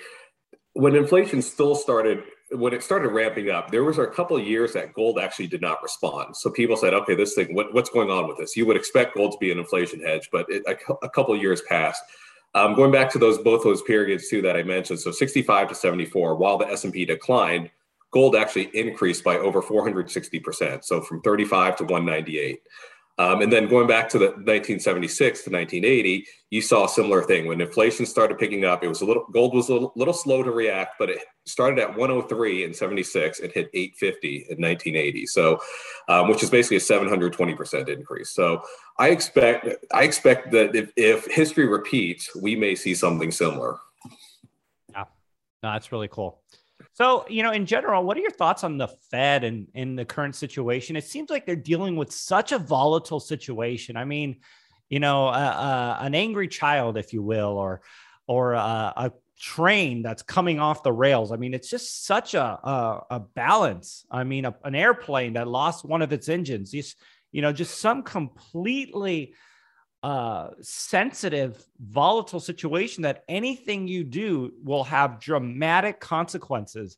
when 0.73 0.95
inflation 0.95 1.41
still 1.41 1.73
started 1.73 2.21
when 2.51 2.73
it 2.73 2.83
started 2.83 3.09
ramping 3.09 3.49
up, 3.49 3.71
there 3.71 3.83
was 3.83 3.97
a 3.97 4.07
couple 4.07 4.39
years 4.39 4.73
that 4.73 4.93
gold 4.93 5.19
actually 5.19 5.47
did 5.47 5.61
not 5.61 5.83
respond. 5.83 6.35
So 6.35 6.49
people 6.49 6.77
said, 6.77 6.93
okay, 6.93 7.15
this 7.15 7.33
thing, 7.33 7.53
what, 7.53 7.73
what's 7.73 7.89
going 7.89 8.09
on 8.09 8.27
with 8.27 8.37
this? 8.37 8.55
You 8.55 8.65
would 8.65 8.77
expect 8.77 9.15
gold 9.15 9.33
to 9.33 9.37
be 9.37 9.51
an 9.51 9.59
inflation 9.59 10.01
hedge, 10.01 10.29
but 10.31 10.45
it, 10.49 10.63
a, 10.65 11.05
a, 11.05 11.09
couple 11.09 11.35
years 11.35 11.61
passed. 11.63 12.01
Um, 12.55 12.73
going 12.73 12.91
back 12.91 13.11
to 13.11 13.19
those 13.19 13.37
both 13.37 13.63
those 13.63 13.81
periods 13.81 14.29
too 14.29 14.41
that 14.43 14.55
I 14.55 14.63
mentioned, 14.63 14.99
so 14.99 15.11
65 15.11 15.69
to 15.69 15.75
74, 15.75 16.35
while 16.35 16.57
the 16.57 16.67
S&P 16.67 17.03
declined, 17.05 17.69
gold 18.11 18.35
actually 18.35 18.69
increased 18.73 19.23
by 19.23 19.37
over 19.37 19.61
460%. 19.61 20.85
So 20.85 21.01
from 21.01 21.21
35 21.21 21.75
to 21.77 21.83
198. 21.83 22.61
Um, 23.19 23.41
and 23.41 23.51
then 23.51 23.67
going 23.67 23.87
back 23.87 24.09
to 24.09 24.19
the 24.19 24.27
1976 24.27 25.43
to 25.43 25.49
1980, 25.49 26.27
you 26.51 26.61
saw 26.61 26.85
a 26.85 26.89
similar 26.89 27.23
thing. 27.23 27.47
When 27.47 27.59
inflation 27.59 28.05
started 28.05 28.37
picking 28.37 28.63
up, 28.63 28.83
it 28.83 28.87
was 28.87 29.01
a 29.01 29.05
little 29.05 29.25
gold 29.33 29.55
was 29.55 29.69
a 29.69 29.73
little, 29.73 29.91
little 29.95 30.13
slow 30.13 30.43
to 30.43 30.51
react, 30.51 30.95
but 30.99 31.09
it 31.09 31.19
started 31.45 31.79
at 31.79 31.97
103 31.97 32.63
in 32.63 32.73
76 32.73 33.39
and 33.39 33.51
hit 33.51 33.69
850 33.73 34.35
in 34.49 34.61
1980. 34.61 35.25
So, 35.25 35.59
um, 36.07 36.29
which 36.29 36.43
is 36.43 36.51
basically 36.51 36.77
a 36.77 36.81
720 36.81 37.55
percent 37.55 37.89
increase. 37.89 38.29
So, 38.29 38.61
I 38.99 39.09
expect 39.09 39.67
I 39.91 40.03
expect 40.03 40.51
that 40.51 40.75
if, 40.75 40.91
if 40.95 41.25
history 41.25 41.67
repeats, 41.67 42.35
we 42.35 42.55
may 42.55 42.75
see 42.75 42.93
something 42.93 43.31
similar. 43.31 43.79
Yeah, 44.91 45.05
no, 45.63 45.71
that's 45.71 45.91
really 45.91 46.07
cool. 46.07 46.39
So, 46.97 47.27
you 47.29 47.43
know, 47.43 47.51
in 47.51 47.67
general, 47.67 48.03
what 48.03 48.17
are 48.17 48.21
your 48.21 48.31
thoughts 48.31 48.63
on 48.63 48.79
the 48.79 48.87
Fed 49.11 49.43
and 49.43 49.67
in 49.75 49.95
the 49.95 50.03
current 50.03 50.35
situation? 50.35 50.95
It 50.95 51.03
seems 51.03 51.29
like 51.29 51.45
they're 51.45 51.55
dealing 51.55 51.95
with 51.95 52.11
such 52.11 52.53
a 52.53 52.57
volatile 52.57 53.19
situation. 53.19 53.95
I 53.95 54.03
mean, 54.03 54.37
you 54.89 54.99
know, 54.99 55.27
uh, 55.27 55.29
uh, 55.29 55.97
an 56.01 56.15
angry 56.15 56.47
child, 56.47 56.97
if 56.97 57.13
you 57.13 57.21
will, 57.21 57.55
or 57.55 57.81
or 58.25 58.55
uh, 58.55 58.93
a 58.97 59.11
train 59.39 60.01
that's 60.01 60.23
coming 60.23 60.59
off 60.59 60.81
the 60.81 60.91
rails. 60.91 61.31
I 61.31 61.35
mean, 61.35 61.53
it's 61.53 61.69
just 61.69 62.03
such 62.07 62.33
a 62.33 62.41
a, 62.41 63.03
a 63.11 63.19
balance. 63.19 64.03
I 64.09 64.23
mean, 64.23 64.45
a, 64.45 64.55
an 64.63 64.73
airplane 64.73 65.33
that 65.33 65.47
lost 65.47 65.85
one 65.85 66.01
of 66.01 66.11
its 66.11 66.29
engines. 66.29 66.71
Just 66.71 66.97
you 67.31 67.43
know, 67.43 67.53
just 67.53 67.77
some 67.77 68.01
completely 68.01 69.35
uh, 70.03 70.49
sensitive, 70.61 71.65
volatile 71.79 72.39
situation 72.39 73.03
that 73.03 73.23
anything 73.27 73.87
you 73.87 74.03
do 74.03 74.53
will 74.63 74.83
have 74.83 75.19
dramatic 75.19 75.99
consequences. 75.99 76.97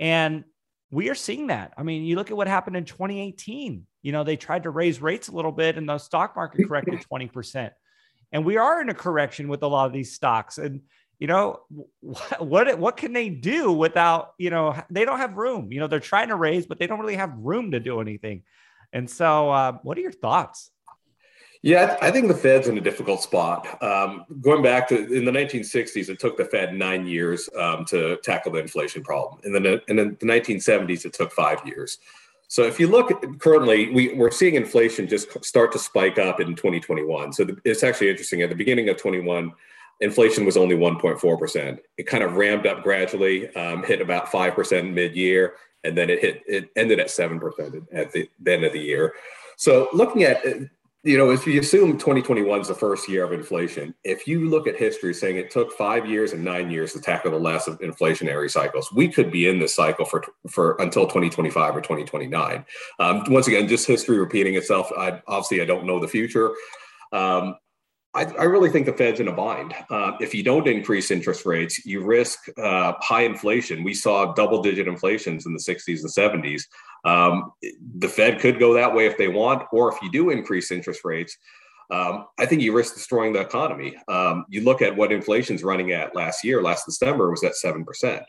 And 0.00 0.44
we 0.90 1.08
are 1.08 1.14
seeing 1.14 1.48
that. 1.48 1.72
I 1.76 1.82
mean, 1.82 2.04
you 2.04 2.16
look 2.16 2.30
at 2.30 2.36
what 2.36 2.48
happened 2.48 2.76
in 2.76 2.84
2018. 2.84 3.86
You 4.02 4.12
know, 4.12 4.24
they 4.24 4.36
tried 4.36 4.64
to 4.64 4.70
raise 4.70 5.00
rates 5.00 5.28
a 5.28 5.32
little 5.32 5.52
bit 5.52 5.78
and 5.78 5.88
the 5.88 5.98
stock 5.98 6.34
market 6.34 6.66
corrected 6.66 7.04
20%. 7.10 7.70
And 8.32 8.44
we 8.44 8.56
are 8.56 8.80
in 8.80 8.88
a 8.88 8.94
correction 8.94 9.48
with 9.48 9.62
a 9.62 9.68
lot 9.68 9.86
of 9.86 9.92
these 9.92 10.12
stocks. 10.12 10.58
And, 10.58 10.80
you 11.18 11.28
know, 11.28 11.60
what, 12.00 12.40
what 12.46 12.78
what 12.78 12.96
can 12.96 13.12
they 13.12 13.28
do 13.28 13.70
without, 13.70 14.32
you 14.38 14.50
know, 14.50 14.74
they 14.90 15.04
don't 15.04 15.18
have 15.18 15.36
room. 15.36 15.70
You 15.70 15.78
know, 15.78 15.86
they're 15.86 16.00
trying 16.00 16.28
to 16.28 16.36
raise, 16.36 16.66
but 16.66 16.80
they 16.80 16.88
don't 16.88 16.98
really 16.98 17.16
have 17.16 17.38
room 17.38 17.70
to 17.70 17.78
do 17.78 18.00
anything. 18.00 18.42
And 18.92 19.08
so, 19.08 19.50
uh, 19.50 19.72
what 19.82 19.96
are 19.96 20.00
your 20.00 20.12
thoughts? 20.12 20.71
Yeah, 21.64 21.96
I 22.02 22.10
think 22.10 22.26
the 22.26 22.34
Fed's 22.34 22.66
in 22.66 22.76
a 22.76 22.80
difficult 22.80 23.22
spot. 23.22 23.80
Um, 23.80 24.24
going 24.40 24.62
back 24.62 24.88
to 24.88 24.96
in 25.12 25.24
the 25.24 25.30
1960s, 25.30 26.08
it 26.08 26.18
took 26.18 26.36
the 26.36 26.44
Fed 26.44 26.74
nine 26.74 27.06
years 27.06 27.48
um, 27.56 27.84
to 27.86 28.16
tackle 28.24 28.50
the 28.50 28.58
inflation 28.58 29.04
problem. 29.04 29.40
And 29.44 29.54
then 29.54 29.80
in 29.86 29.96
the 29.96 30.26
1970s, 30.26 31.04
it 31.04 31.12
took 31.12 31.30
five 31.30 31.64
years. 31.64 31.98
So 32.48 32.64
if 32.64 32.80
you 32.80 32.88
look 32.88 33.12
at, 33.12 33.38
currently, 33.38 33.92
we, 33.92 34.12
we're 34.14 34.32
seeing 34.32 34.56
inflation 34.56 35.06
just 35.06 35.42
start 35.44 35.70
to 35.72 35.78
spike 35.78 36.18
up 36.18 36.40
in 36.40 36.48
2021. 36.56 37.32
So 37.32 37.44
the, 37.44 37.56
it's 37.64 37.84
actually 37.84 38.10
interesting. 38.10 38.42
At 38.42 38.50
the 38.50 38.56
beginning 38.56 38.88
of 38.88 38.96
21, 38.96 39.52
inflation 40.00 40.44
was 40.44 40.56
only 40.56 40.74
1.4%. 40.74 41.78
It 41.96 42.06
kind 42.08 42.24
of 42.24 42.34
ramped 42.34 42.66
up 42.66 42.82
gradually, 42.82 43.54
um, 43.54 43.84
hit 43.84 44.00
about 44.00 44.26
5% 44.26 44.92
mid-year, 44.92 45.54
and 45.84 45.96
then 45.96 46.10
it 46.10 46.20
hit 46.20 46.42
it 46.46 46.70
ended 46.76 46.98
at 46.98 47.06
7% 47.06 47.86
at 47.92 48.12
the, 48.12 48.28
the 48.40 48.52
end 48.52 48.64
of 48.64 48.72
the 48.72 48.80
year. 48.80 49.14
So 49.56 49.88
looking 49.92 50.24
at 50.24 50.44
you 51.04 51.18
know, 51.18 51.30
if 51.30 51.46
you 51.46 51.58
assume 51.58 51.92
2021 51.92 52.60
is 52.60 52.68
the 52.68 52.74
first 52.74 53.08
year 53.08 53.24
of 53.24 53.32
inflation, 53.32 53.92
if 54.04 54.28
you 54.28 54.48
look 54.48 54.68
at 54.68 54.76
history 54.76 55.12
saying 55.12 55.36
it 55.36 55.50
took 55.50 55.72
five 55.72 56.06
years 56.06 56.32
and 56.32 56.44
nine 56.44 56.70
years 56.70 56.92
to 56.92 57.00
tackle 57.00 57.32
the 57.32 57.38
last 57.38 57.66
of 57.66 57.80
inflationary 57.80 58.48
cycles, 58.48 58.92
we 58.92 59.08
could 59.08 59.32
be 59.32 59.48
in 59.48 59.58
this 59.58 59.74
cycle 59.74 60.04
for 60.04 60.24
for 60.48 60.76
until 60.78 61.04
2025 61.04 61.76
or 61.76 61.80
2029. 61.80 62.64
Um, 63.00 63.24
once 63.28 63.48
again, 63.48 63.66
just 63.66 63.86
history 63.86 64.18
repeating 64.18 64.54
itself. 64.54 64.92
I, 64.96 65.20
obviously, 65.26 65.60
I 65.60 65.64
don't 65.64 65.86
know 65.86 65.98
the 65.98 66.06
future. 66.06 66.52
Um, 67.12 67.56
I, 68.14 68.24
I, 68.24 68.44
really 68.44 68.68
think 68.68 68.84
the 68.84 68.92
Fed's 68.92 69.20
in 69.20 69.28
a 69.28 69.32
bind. 69.32 69.74
Uh, 69.88 70.12
if 70.20 70.34
you 70.34 70.42
don't 70.42 70.66
increase 70.66 71.10
interest 71.10 71.46
rates, 71.46 71.84
you 71.86 72.04
risk 72.04 72.40
uh, 72.58 72.92
high 73.00 73.22
inflation. 73.22 73.82
We 73.82 73.94
saw 73.94 74.34
double 74.34 74.62
digit 74.62 74.86
inflations 74.86 75.46
in 75.46 75.54
the 75.54 75.58
60s 75.58 76.00
and 76.02 76.44
70s. 76.44 76.62
Um, 77.04 77.52
the 77.96 78.08
Fed 78.08 78.38
could 78.38 78.58
go 78.58 78.74
that 78.74 78.94
way 78.94 79.06
if 79.06 79.16
they 79.16 79.28
want, 79.28 79.66
or 79.72 79.92
if 79.92 80.00
you 80.02 80.10
do 80.10 80.30
increase 80.30 80.70
interest 80.70 81.04
rates, 81.04 81.36
um, 81.90 82.26
I 82.38 82.46
think 82.46 82.62
you 82.62 82.72
risk 82.74 82.94
destroying 82.94 83.32
the 83.32 83.40
economy. 83.40 83.96
Um, 84.08 84.44
you 84.48 84.62
look 84.62 84.82
at 84.82 84.94
what 84.94 85.12
inflation's 85.12 85.64
running 85.64 85.92
at 85.92 86.14
last 86.14 86.44
year, 86.44 86.62
last 86.62 86.84
December 86.86 87.30
was 87.30 87.44
at 87.44 87.52
7%. 87.62 88.22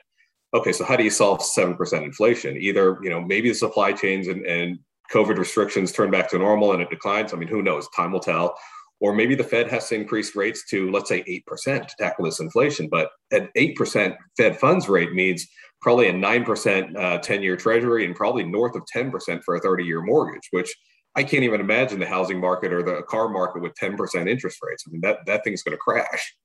Okay, 0.54 0.72
so 0.72 0.86
how 0.86 0.96
do 0.96 1.04
you 1.04 1.10
solve 1.10 1.40
7% 1.40 2.04
inflation? 2.04 2.58
Either, 2.58 3.00
you 3.02 3.10
know, 3.10 3.22
maybe 3.22 3.50
the 3.50 3.56
supply 3.56 3.92
chains 3.92 4.28
and, 4.28 4.46
and 4.46 4.80
COVID 5.12 5.38
restrictions 5.38 5.92
turn 5.92 6.10
back 6.10 6.30
to 6.30 6.38
normal 6.38 6.74
and 6.74 6.82
it 6.82 6.90
declines. 6.90 7.34
I 7.34 7.38
mean, 7.38 7.50
who 7.50 7.62
knows? 7.62 7.90
Time 7.90 8.12
will 8.12 8.20
tell 8.20 8.56
or 9.04 9.14
maybe 9.14 9.36
the 9.36 9.44
Fed 9.44 9.68
has 9.68 9.90
to 9.90 9.96
increase 9.96 10.34
rates 10.34 10.64
to, 10.70 10.90
let's 10.90 11.10
say, 11.10 11.22
8% 11.46 11.88
to 11.88 11.96
tackle 12.00 12.24
this 12.24 12.40
inflation. 12.40 12.88
But 12.88 13.12
at 13.34 13.54
8% 13.54 14.16
Fed 14.38 14.58
funds 14.58 14.88
rate 14.88 15.12
means 15.12 15.46
probably 15.82 16.08
a 16.08 16.14
9% 16.14 16.96
uh, 16.98 17.18
10 17.18 17.44
year 17.44 17.58
treasury 17.58 18.06
and 18.06 18.16
probably 18.16 18.46
north 18.46 18.78
of 18.78 18.84
10% 18.96 19.44
for 19.44 19.56
a 19.56 19.60
30 19.60 19.84
year 19.84 20.02
mortgage, 20.02 20.48
which 20.52 20.74
I 21.16 21.24
can't 21.24 21.44
even 21.44 21.60
imagine 21.60 22.00
the 22.00 22.06
housing 22.06 22.40
market 22.40 22.72
or 22.72 22.82
the 22.82 23.02
car 23.02 23.28
market 23.28 23.62
with 23.62 23.74
10% 23.74 24.30
interest 24.30 24.60
rates. 24.64 24.86
I 24.88 24.92
mean, 24.92 25.02
that, 25.02 25.26
that 25.26 25.44
thing's 25.44 25.64
going 25.64 25.76
to 25.76 25.82
crash. 25.82 26.36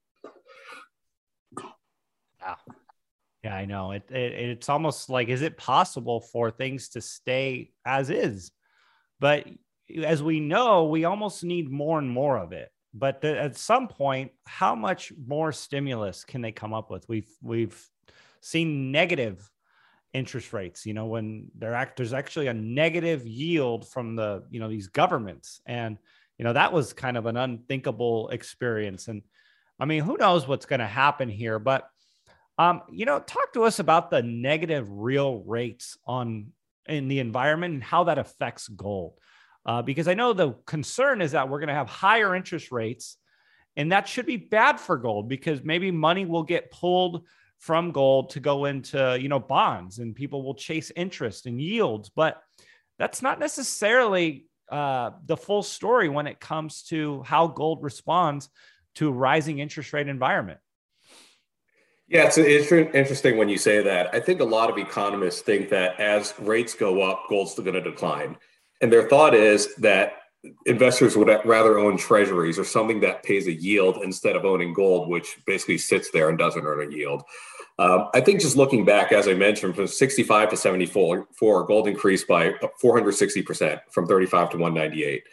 Yeah. 2.40 2.54
Yeah, 3.44 3.54
I 3.54 3.66
know. 3.66 3.92
It, 3.92 4.10
it, 4.10 4.32
it's 4.32 4.68
almost 4.68 5.08
like, 5.08 5.28
is 5.28 5.42
it 5.42 5.56
possible 5.56 6.20
for 6.20 6.50
things 6.50 6.88
to 6.90 7.00
stay 7.00 7.70
as 7.86 8.10
is? 8.10 8.50
But 9.20 9.46
as 10.04 10.22
we 10.22 10.40
know, 10.40 10.84
we 10.84 11.04
almost 11.04 11.44
need 11.44 11.70
more 11.70 11.98
and 11.98 12.10
more 12.10 12.38
of 12.38 12.52
it. 12.52 12.70
But 12.94 13.20
the, 13.20 13.38
at 13.38 13.56
some 13.56 13.88
point, 13.88 14.32
how 14.46 14.74
much 14.74 15.12
more 15.26 15.52
stimulus 15.52 16.24
can 16.24 16.40
they 16.40 16.52
come 16.52 16.72
up 16.72 16.90
with? 16.90 17.08
We've 17.08 17.28
we've 17.42 17.80
seen 18.40 18.92
negative 18.92 19.48
interest 20.14 20.52
rates. 20.52 20.86
You 20.86 20.94
know, 20.94 21.06
when 21.06 21.50
act, 21.62 21.96
there's 21.96 22.12
actually 22.12 22.46
a 22.46 22.54
negative 22.54 23.26
yield 23.26 23.88
from 23.88 24.16
the 24.16 24.44
you 24.50 24.60
know 24.60 24.68
these 24.68 24.88
governments, 24.88 25.60
and 25.66 25.98
you 26.38 26.44
know 26.44 26.54
that 26.54 26.72
was 26.72 26.92
kind 26.92 27.16
of 27.16 27.26
an 27.26 27.36
unthinkable 27.36 28.30
experience. 28.30 29.08
And 29.08 29.22
I 29.78 29.84
mean, 29.84 30.02
who 30.02 30.16
knows 30.16 30.48
what's 30.48 30.66
going 30.66 30.80
to 30.80 30.86
happen 30.86 31.28
here? 31.28 31.58
But 31.58 31.88
um, 32.56 32.82
you 32.90 33.04
know, 33.04 33.20
talk 33.20 33.52
to 33.52 33.64
us 33.64 33.78
about 33.78 34.10
the 34.10 34.22
negative 34.22 34.88
real 34.90 35.42
rates 35.46 35.98
on 36.06 36.52
in 36.86 37.08
the 37.08 37.20
environment 37.20 37.74
and 37.74 37.84
how 37.84 38.04
that 38.04 38.18
affects 38.18 38.66
gold 38.66 39.12
uh, 39.68 39.82
because 39.82 40.08
I 40.08 40.14
know 40.14 40.32
the 40.32 40.52
concern 40.64 41.20
is 41.20 41.32
that 41.32 41.50
we're 41.50 41.58
going 41.58 41.68
to 41.68 41.74
have 41.74 41.90
higher 41.90 42.34
interest 42.34 42.72
rates, 42.72 43.18
and 43.76 43.92
that 43.92 44.08
should 44.08 44.24
be 44.24 44.38
bad 44.38 44.80
for 44.80 44.96
gold 44.96 45.28
because 45.28 45.62
maybe 45.62 45.90
money 45.90 46.24
will 46.24 46.42
get 46.42 46.70
pulled 46.70 47.26
from 47.58 47.92
gold 47.92 48.30
to 48.30 48.40
go 48.40 48.64
into 48.64 49.18
you 49.20 49.28
know 49.28 49.38
bonds, 49.38 49.98
and 49.98 50.16
people 50.16 50.42
will 50.42 50.54
chase 50.54 50.90
interest 50.96 51.44
and 51.44 51.60
yields, 51.60 52.08
but 52.08 52.42
that's 52.98 53.20
not 53.20 53.38
necessarily 53.38 54.46
uh, 54.70 55.10
the 55.26 55.36
full 55.36 55.62
story 55.62 56.08
when 56.08 56.26
it 56.26 56.40
comes 56.40 56.82
to 56.84 57.22
how 57.24 57.46
gold 57.46 57.82
responds 57.82 58.48
to 58.94 59.08
a 59.08 59.12
rising 59.12 59.58
interest 59.58 59.92
rate 59.92 60.08
environment. 60.08 60.60
Yeah, 62.08 62.30
it's, 62.34 62.38
interesting 62.38 63.36
when 63.36 63.50
you 63.50 63.58
say 63.58 63.82
that. 63.82 64.14
I 64.14 64.20
think 64.20 64.40
a 64.40 64.44
lot 64.44 64.70
of 64.70 64.78
economists 64.78 65.42
think 65.42 65.68
that 65.68 66.00
as 66.00 66.32
rates 66.38 66.72
go 66.72 67.02
up, 67.02 67.24
gold's 67.28 67.52
still 67.52 67.64
going 67.64 67.74
to 67.74 67.82
decline. 67.82 68.38
And 68.80 68.92
their 68.92 69.08
thought 69.08 69.34
is 69.34 69.74
that 69.76 70.14
investors 70.66 71.16
would 71.16 71.28
rather 71.44 71.78
own 71.78 71.96
treasuries 71.96 72.58
or 72.58 72.64
something 72.64 73.00
that 73.00 73.22
pays 73.22 73.46
a 73.46 73.52
yield 73.52 73.98
instead 74.02 74.36
of 74.36 74.44
owning 74.44 74.72
gold, 74.72 75.08
which 75.08 75.38
basically 75.46 75.78
sits 75.78 76.10
there 76.10 76.28
and 76.28 76.38
doesn't 76.38 76.64
earn 76.64 76.86
a 76.86 76.94
yield. 76.94 77.22
Um, 77.78 78.08
I 78.14 78.20
think 78.20 78.40
just 78.40 78.56
looking 78.56 78.84
back, 78.84 79.12
as 79.12 79.28
I 79.28 79.34
mentioned, 79.34 79.76
from 79.76 79.86
65 79.86 80.50
to 80.50 80.56
74, 80.56 81.26
gold 81.38 81.88
increased 81.88 82.26
by 82.26 82.52
460% 82.82 83.80
from 83.90 84.06
35 84.06 84.50
to 84.50 84.58
198. 84.58 85.24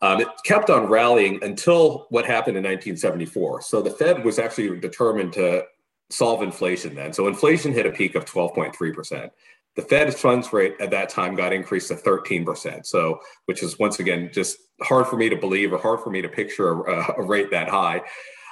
Um, 0.00 0.20
it 0.20 0.28
kept 0.44 0.68
on 0.68 0.86
rallying 0.86 1.42
until 1.44 2.06
what 2.10 2.24
happened 2.24 2.56
in 2.56 2.64
1974. 2.64 3.62
So 3.62 3.80
the 3.80 3.90
Fed 3.90 4.24
was 4.24 4.40
actually 4.40 4.80
determined 4.80 5.32
to 5.34 5.64
solve 6.10 6.42
inflation 6.42 6.94
then. 6.94 7.12
So 7.12 7.28
inflation 7.28 7.72
hit 7.72 7.86
a 7.86 7.90
peak 7.90 8.16
of 8.16 8.24
12.3%. 8.24 9.30
The 9.76 9.82
Fed 9.82 10.14
funds 10.14 10.52
rate 10.52 10.74
at 10.80 10.90
that 10.90 11.08
time 11.08 11.34
got 11.34 11.52
increased 11.52 11.88
to 11.88 11.94
13%. 11.94 12.84
So, 12.84 13.20
which 13.46 13.62
is 13.62 13.78
once 13.78 14.00
again 14.00 14.30
just 14.32 14.58
hard 14.82 15.06
for 15.06 15.16
me 15.16 15.28
to 15.28 15.36
believe 15.36 15.72
or 15.72 15.78
hard 15.78 16.00
for 16.00 16.10
me 16.10 16.20
to 16.20 16.28
picture 16.28 16.82
a, 16.82 17.14
a 17.18 17.22
rate 17.22 17.50
that 17.50 17.68
high. 17.68 18.02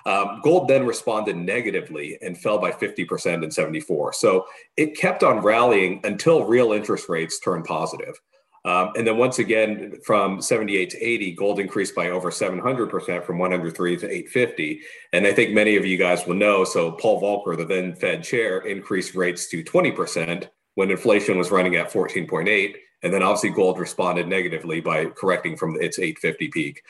Um, 0.06 0.40
gold 0.42 0.68
then 0.68 0.86
responded 0.86 1.36
negatively 1.36 2.18
and 2.22 2.38
fell 2.38 2.58
by 2.58 2.70
50% 2.70 3.44
in 3.44 3.50
74. 3.50 4.14
So 4.14 4.46
it 4.76 4.96
kept 4.96 5.22
on 5.22 5.40
rallying 5.40 6.00
until 6.04 6.46
real 6.46 6.72
interest 6.72 7.08
rates 7.08 7.38
turned 7.40 7.66
positive. 7.66 8.18
Um, 8.64 8.92
and 8.94 9.06
then 9.06 9.16
once 9.16 9.38
again, 9.38 9.94
from 10.04 10.42
78 10.42 10.90
to 10.90 11.02
80, 11.02 11.32
gold 11.32 11.60
increased 11.60 11.94
by 11.94 12.10
over 12.10 12.30
700% 12.30 13.24
from 13.24 13.38
103 13.38 13.96
to 13.96 14.06
850. 14.06 14.80
And 15.12 15.26
I 15.26 15.32
think 15.32 15.52
many 15.52 15.76
of 15.76 15.86
you 15.86 15.96
guys 15.96 16.26
will 16.26 16.34
know. 16.34 16.64
So 16.64 16.92
Paul 16.92 17.22
Volcker, 17.22 17.56
the 17.56 17.64
then 17.64 17.94
Fed 17.94 18.22
chair, 18.22 18.58
increased 18.60 19.14
rates 19.14 19.48
to 19.48 19.64
20% 19.64 20.48
when 20.80 20.90
inflation 20.90 21.36
was 21.36 21.50
running 21.50 21.76
at 21.76 21.92
14.8. 21.92 22.74
And 23.02 23.12
then 23.12 23.22
obviously 23.22 23.50
gold 23.50 23.78
responded 23.78 24.26
negatively 24.26 24.80
by 24.80 25.04
correcting 25.04 25.54
from 25.54 25.76
its 25.78 25.98
850 25.98 26.48
peak. 26.48 26.82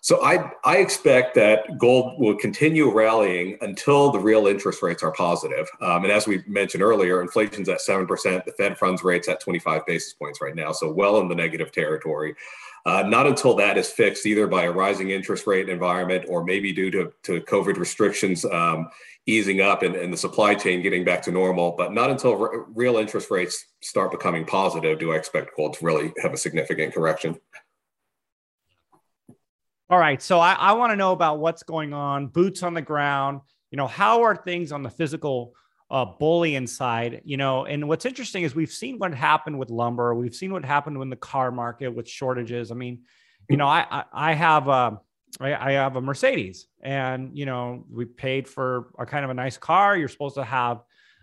So 0.00 0.24
I, 0.24 0.50
I 0.64 0.78
expect 0.78 1.34
that 1.34 1.76
gold 1.76 2.18
will 2.18 2.36
continue 2.36 2.90
rallying 2.90 3.58
until 3.60 4.10
the 4.10 4.18
real 4.18 4.46
interest 4.46 4.82
rates 4.82 5.02
are 5.02 5.12
positive. 5.12 5.68
Um, 5.82 6.04
and 6.04 6.12
as 6.12 6.26
we 6.26 6.42
mentioned 6.46 6.82
earlier, 6.82 7.20
inflation's 7.20 7.68
at 7.68 7.80
7%, 7.80 8.08
the 8.46 8.52
Fed 8.52 8.78
funds 8.78 9.04
rate's 9.04 9.28
at 9.28 9.40
25 9.40 9.84
basis 9.84 10.14
points 10.14 10.40
right 10.40 10.54
now, 10.54 10.72
so 10.72 10.90
well 10.90 11.20
in 11.20 11.28
the 11.28 11.34
negative 11.34 11.70
territory. 11.70 12.34
Uh, 12.86 13.02
not 13.02 13.26
until 13.26 13.54
that 13.54 13.78
is 13.78 13.88
fixed, 13.90 14.26
either 14.26 14.46
by 14.46 14.64
a 14.64 14.70
rising 14.70 15.10
interest 15.10 15.46
rate 15.46 15.70
environment 15.70 16.26
or 16.28 16.44
maybe 16.44 16.70
due 16.70 16.90
to, 16.90 17.10
to 17.22 17.40
COVID 17.40 17.78
restrictions 17.78 18.44
um, 18.44 18.88
easing 19.26 19.62
up 19.62 19.82
and, 19.82 19.96
and, 19.96 20.12
the 20.12 20.16
supply 20.18 20.54
chain 20.54 20.82
getting 20.82 21.02
back 21.02 21.22
to 21.22 21.32
normal. 21.32 21.74
But 21.78 21.94
not 21.94 22.10
until 22.10 22.36
re- 22.36 22.64
real 22.74 22.98
interest 22.98 23.30
rates 23.30 23.64
start 23.80 24.10
becoming 24.10 24.44
positive 24.44 24.98
do 24.98 25.12
I 25.12 25.16
expect 25.16 25.56
gold 25.56 25.74
to 25.74 25.84
really 25.84 26.12
have 26.22 26.34
a 26.34 26.36
significant 26.36 26.92
correction. 26.92 27.40
All 29.88 29.98
right. 29.98 30.20
So 30.20 30.38
I, 30.38 30.52
I 30.52 30.72
want 30.72 30.92
to 30.92 30.96
know 30.96 31.12
about 31.12 31.38
what's 31.38 31.62
going 31.62 31.94
on, 31.94 32.26
boots 32.26 32.62
on 32.62 32.74
the 32.74 32.82
ground. 32.82 33.40
You 33.70 33.76
know, 33.76 33.86
how 33.86 34.22
are 34.24 34.36
things 34.36 34.72
on 34.72 34.82
the 34.82 34.90
physical 34.90 35.54
uh, 35.94 36.04
bullion 36.04 36.66
side, 36.66 37.22
you 37.24 37.36
know, 37.36 37.66
and 37.66 37.86
what's 37.86 38.04
interesting 38.04 38.42
is 38.42 38.52
we've 38.52 38.72
seen 38.72 38.98
what 38.98 39.14
happened 39.14 39.56
with 39.56 39.70
lumber. 39.70 40.12
We've 40.12 40.34
seen 40.34 40.52
what 40.52 40.64
happened 40.64 41.00
in 41.00 41.08
the 41.08 41.14
car 41.14 41.52
market 41.52 41.90
with 41.90 42.08
shortages. 42.08 42.72
I 42.72 42.74
mean, 42.74 43.02
you 43.48 43.56
know, 43.56 43.68
I, 43.68 43.86
I, 43.88 44.04
I 44.12 44.32
have, 44.32 44.66
a, 44.66 45.00
I 45.40 45.70
have 45.70 45.94
a 45.94 46.00
Mercedes 46.00 46.66
and, 46.82 47.38
you 47.38 47.46
know, 47.46 47.84
we 47.88 48.06
paid 48.06 48.48
for 48.48 48.88
a 48.98 49.06
kind 49.06 49.24
of 49.24 49.30
a 49.30 49.34
nice 49.34 49.56
car. 49.56 49.96
You're 49.96 50.08
supposed 50.08 50.34
to 50.34 50.42
have 50.42 50.82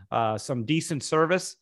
uh, 0.10 0.38
some 0.38 0.64
decent 0.64 1.04
service 1.04 1.58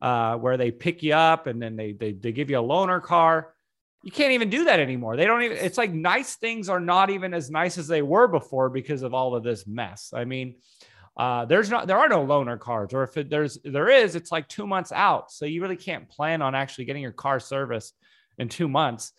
uh, 0.00 0.36
where 0.36 0.56
they 0.56 0.70
pick 0.70 1.02
you 1.02 1.12
up 1.12 1.46
and 1.46 1.60
then 1.60 1.76
they, 1.76 1.92
they, 1.92 2.12
they 2.12 2.32
give 2.32 2.48
you 2.48 2.58
a 2.58 2.62
loaner 2.62 3.02
car. 3.02 3.52
You 4.02 4.10
can't 4.10 4.32
even 4.32 4.48
do 4.48 4.64
that 4.64 4.80
anymore. 4.80 5.16
They 5.18 5.26
don't 5.26 5.42
even, 5.42 5.58
it's 5.58 5.76
like 5.76 5.92
nice 5.92 6.36
things 6.36 6.70
are 6.70 6.80
not 6.80 7.10
even 7.10 7.34
as 7.34 7.50
nice 7.50 7.76
as 7.76 7.88
they 7.88 8.00
were 8.00 8.26
before 8.26 8.70
because 8.70 9.02
of 9.02 9.12
all 9.12 9.34
of 9.34 9.42
this 9.42 9.66
mess. 9.66 10.14
I 10.14 10.24
mean, 10.24 10.54
uh, 11.16 11.44
there's 11.44 11.70
not 11.70 11.86
there 11.86 11.98
are 11.98 12.08
no 12.08 12.26
loaner 12.26 12.58
cars, 12.58 12.92
or 12.92 13.04
if 13.04 13.16
it, 13.16 13.30
there's 13.30 13.58
there 13.64 13.88
is, 13.88 14.16
it's 14.16 14.32
like 14.32 14.48
two 14.48 14.66
months 14.66 14.90
out. 14.92 15.30
So 15.30 15.46
you 15.46 15.62
really 15.62 15.76
can't 15.76 16.08
plan 16.08 16.42
on 16.42 16.54
actually 16.54 16.86
getting 16.86 17.02
your 17.02 17.12
car 17.12 17.38
serviced 17.38 17.94
in 18.38 18.48
two 18.48 18.68
months. 18.68 19.12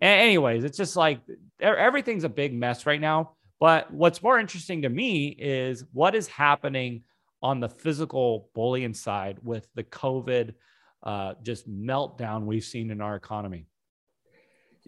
Anyways, 0.00 0.62
it's 0.62 0.76
just 0.76 0.94
like 0.94 1.20
everything's 1.60 2.24
a 2.24 2.28
big 2.28 2.54
mess 2.54 2.86
right 2.86 3.00
now. 3.00 3.32
But 3.58 3.92
what's 3.92 4.22
more 4.22 4.38
interesting 4.38 4.82
to 4.82 4.88
me 4.88 5.28
is 5.28 5.84
what 5.92 6.14
is 6.14 6.28
happening 6.28 7.02
on 7.42 7.58
the 7.58 7.68
physical 7.68 8.48
bullion 8.54 8.94
side 8.94 9.38
with 9.42 9.66
the 9.74 9.82
COVID 9.82 10.54
uh, 11.02 11.34
just 11.42 11.68
meltdown 11.68 12.44
we've 12.44 12.64
seen 12.64 12.90
in 12.90 13.00
our 13.00 13.16
economy. 13.16 13.66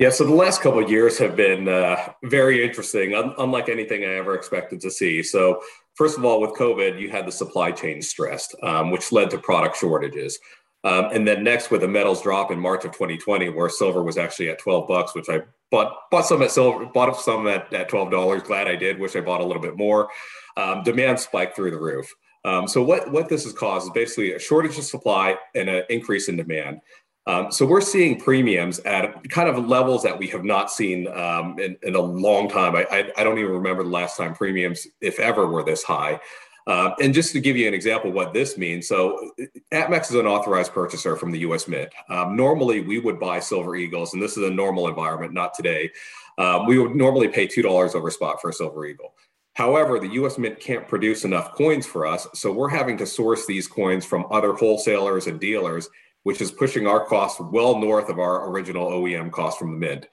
Yeah, 0.00 0.08
so 0.08 0.24
the 0.24 0.32
last 0.32 0.62
couple 0.62 0.82
of 0.82 0.90
years 0.90 1.18
have 1.18 1.36
been 1.36 1.68
uh, 1.68 2.14
very 2.24 2.64
interesting, 2.64 3.14
un- 3.14 3.34
unlike 3.36 3.68
anything 3.68 4.02
I 4.02 4.14
ever 4.14 4.34
expected 4.34 4.80
to 4.80 4.90
see. 4.90 5.22
So, 5.22 5.60
first 5.92 6.16
of 6.16 6.24
all, 6.24 6.40
with 6.40 6.52
COVID, 6.52 6.98
you 6.98 7.10
had 7.10 7.26
the 7.26 7.32
supply 7.32 7.70
chain 7.70 8.00
stressed, 8.00 8.56
um, 8.62 8.90
which 8.90 9.12
led 9.12 9.28
to 9.28 9.36
product 9.36 9.76
shortages. 9.76 10.38
Um, 10.84 11.10
and 11.12 11.28
then 11.28 11.44
next, 11.44 11.70
with 11.70 11.82
the 11.82 11.88
metals 11.88 12.22
drop 12.22 12.50
in 12.50 12.58
March 12.58 12.86
of 12.86 12.92
2020, 12.92 13.50
where 13.50 13.68
silver 13.68 14.02
was 14.02 14.16
actually 14.16 14.48
at 14.48 14.58
12 14.58 14.88
bucks, 14.88 15.14
which 15.14 15.28
I 15.28 15.42
bought 15.70 16.10
bought 16.10 16.24
some 16.24 16.40
at 16.40 16.50
silver, 16.50 16.86
bought 16.86 17.14
some 17.20 17.46
at, 17.46 17.70
at 17.74 17.90
12 17.90 18.10
dollars. 18.10 18.42
Glad 18.42 18.68
I 18.68 18.76
did. 18.76 18.98
Wish 18.98 19.16
I 19.16 19.20
bought 19.20 19.42
a 19.42 19.44
little 19.44 19.60
bit 19.60 19.76
more. 19.76 20.08
Um, 20.56 20.82
demand 20.82 21.20
spiked 21.20 21.54
through 21.54 21.72
the 21.72 21.78
roof. 21.78 22.10
Um, 22.46 22.66
so 22.66 22.82
what 22.82 23.12
what 23.12 23.28
this 23.28 23.44
has 23.44 23.52
caused 23.52 23.88
is 23.88 23.92
basically 23.92 24.32
a 24.32 24.38
shortage 24.38 24.78
of 24.78 24.84
supply 24.84 25.36
and 25.54 25.68
an 25.68 25.82
increase 25.90 26.30
in 26.30 26.36
demand. 26.36 26.80
Um, 27.26 27.52
so 27.52 27.66
we're 27.66 27.82
seeing 27.82 28.18
premiums 28.18 28.78
at 28.80 29.28
kind 29.30 29.48
of 29.48 29.68
levels 29.68 30.02
that 30.02 30.18
we 30.18 30.26
have 30.28 30.44
not 30.44 30.70
seen 30.70 31.06
um, 31.08 31.58
in, 31.58 31.76
in, 31.82 31.94
a 31.94 32.00
long 32.00 32.48
time. 32.48 32.74
I, 32.74 32.86
I, 32.90 33.12
I, 33.18 33.24
don't 33.24 33.38
even 33.38 33.52
remember 33.52 33.84
the 33.84 33.90
last 33.90 34.16
time 34.16 34.34
premiums, 34.34 34.86
if 35.02 35.20
ever, 35.20 35.46
were 35.46 35.62
this 35.62 35.82
high. 35.82 36.18
Uh, 36.66 36.94
and 37.00 37.12
just 37.12 37.32
to 37.32 37.40
give 37.40 37.56
you 37.56 37.66
an 37.66 37.74
example 37.74 38.10
what 38.10 38.32
this 38.32 38.56
means, 38.56 38.86
so 38.86 39.32
APMEX 39.72 40.10
is 40.10 40.14
an 40.14 40.26
authorized 40.26 40.72
purchaser 40.72 41.16
from 41.16 41.30
the 41.30 41.40
U.S. 41.40 41.66
Mint. 41.66 41.90
Um, 42.08 42.36
normally, 42.36 42.80
we 42.80 42.98
would 42.98 43.18
buy 43.18 43.40
Silver 43.40 43.76
Eagles, 43.76 44.14
and 44.14 44.22
this 44.22 44.36
is 44.36 44.44
a 44.44 44.50
normal 44.50 44.88
environment, 44.88 45.32
not 45.32 45.52
today. 45.54 45.90
Um, 46.38 46.66
we 46.66 46.78
would 46.78 46.94
normally 46.94 47.28
pay 47.28 47.46
two 47.46 47.62
dollars 47.62 47.94
over 47.94 48.10
spot 48.10 48.40
for 48.40 48.50
a 48.50 48.52
Silver 48.52 48.86
Eagle. 48.86 49.14
However, 49.54 49.98
the 49.98 50.10
US 50.10 50.38
Mint 50.38 50.60
can't 50.60 50.86
produce 50.86 51.24
enough 51.24 51.54
coins 51.54 51.86
for 51.86 52.06
us, 52.06 52.26
so 52.34 52.52
we're 52.52 52.68
having 52.68 52.96
to 52.98 53.06
source 53.06 53.46
these 53.46 53.66
coins 53.66 54.04
from 54.04 54.26
other 54.30 54.52
wholesalers 54.52 55.26
and 55.26 55.40
dealers, 55.40 55.88
which 56.22 56.40
is 56.40 56.50
pushing 56.50 56.86
our 56.86 57.04
costs 57.04 57.40
well 57.40 57.78
north 57.78 58.08
of 58.08 58.18
our 58.18 58.50
original 58.50 58.90
OEM 58.90 59.30
cost 59.30 59.58
from 59.58 59.72
the 59.72 59.78
Mint. 59.78 60.06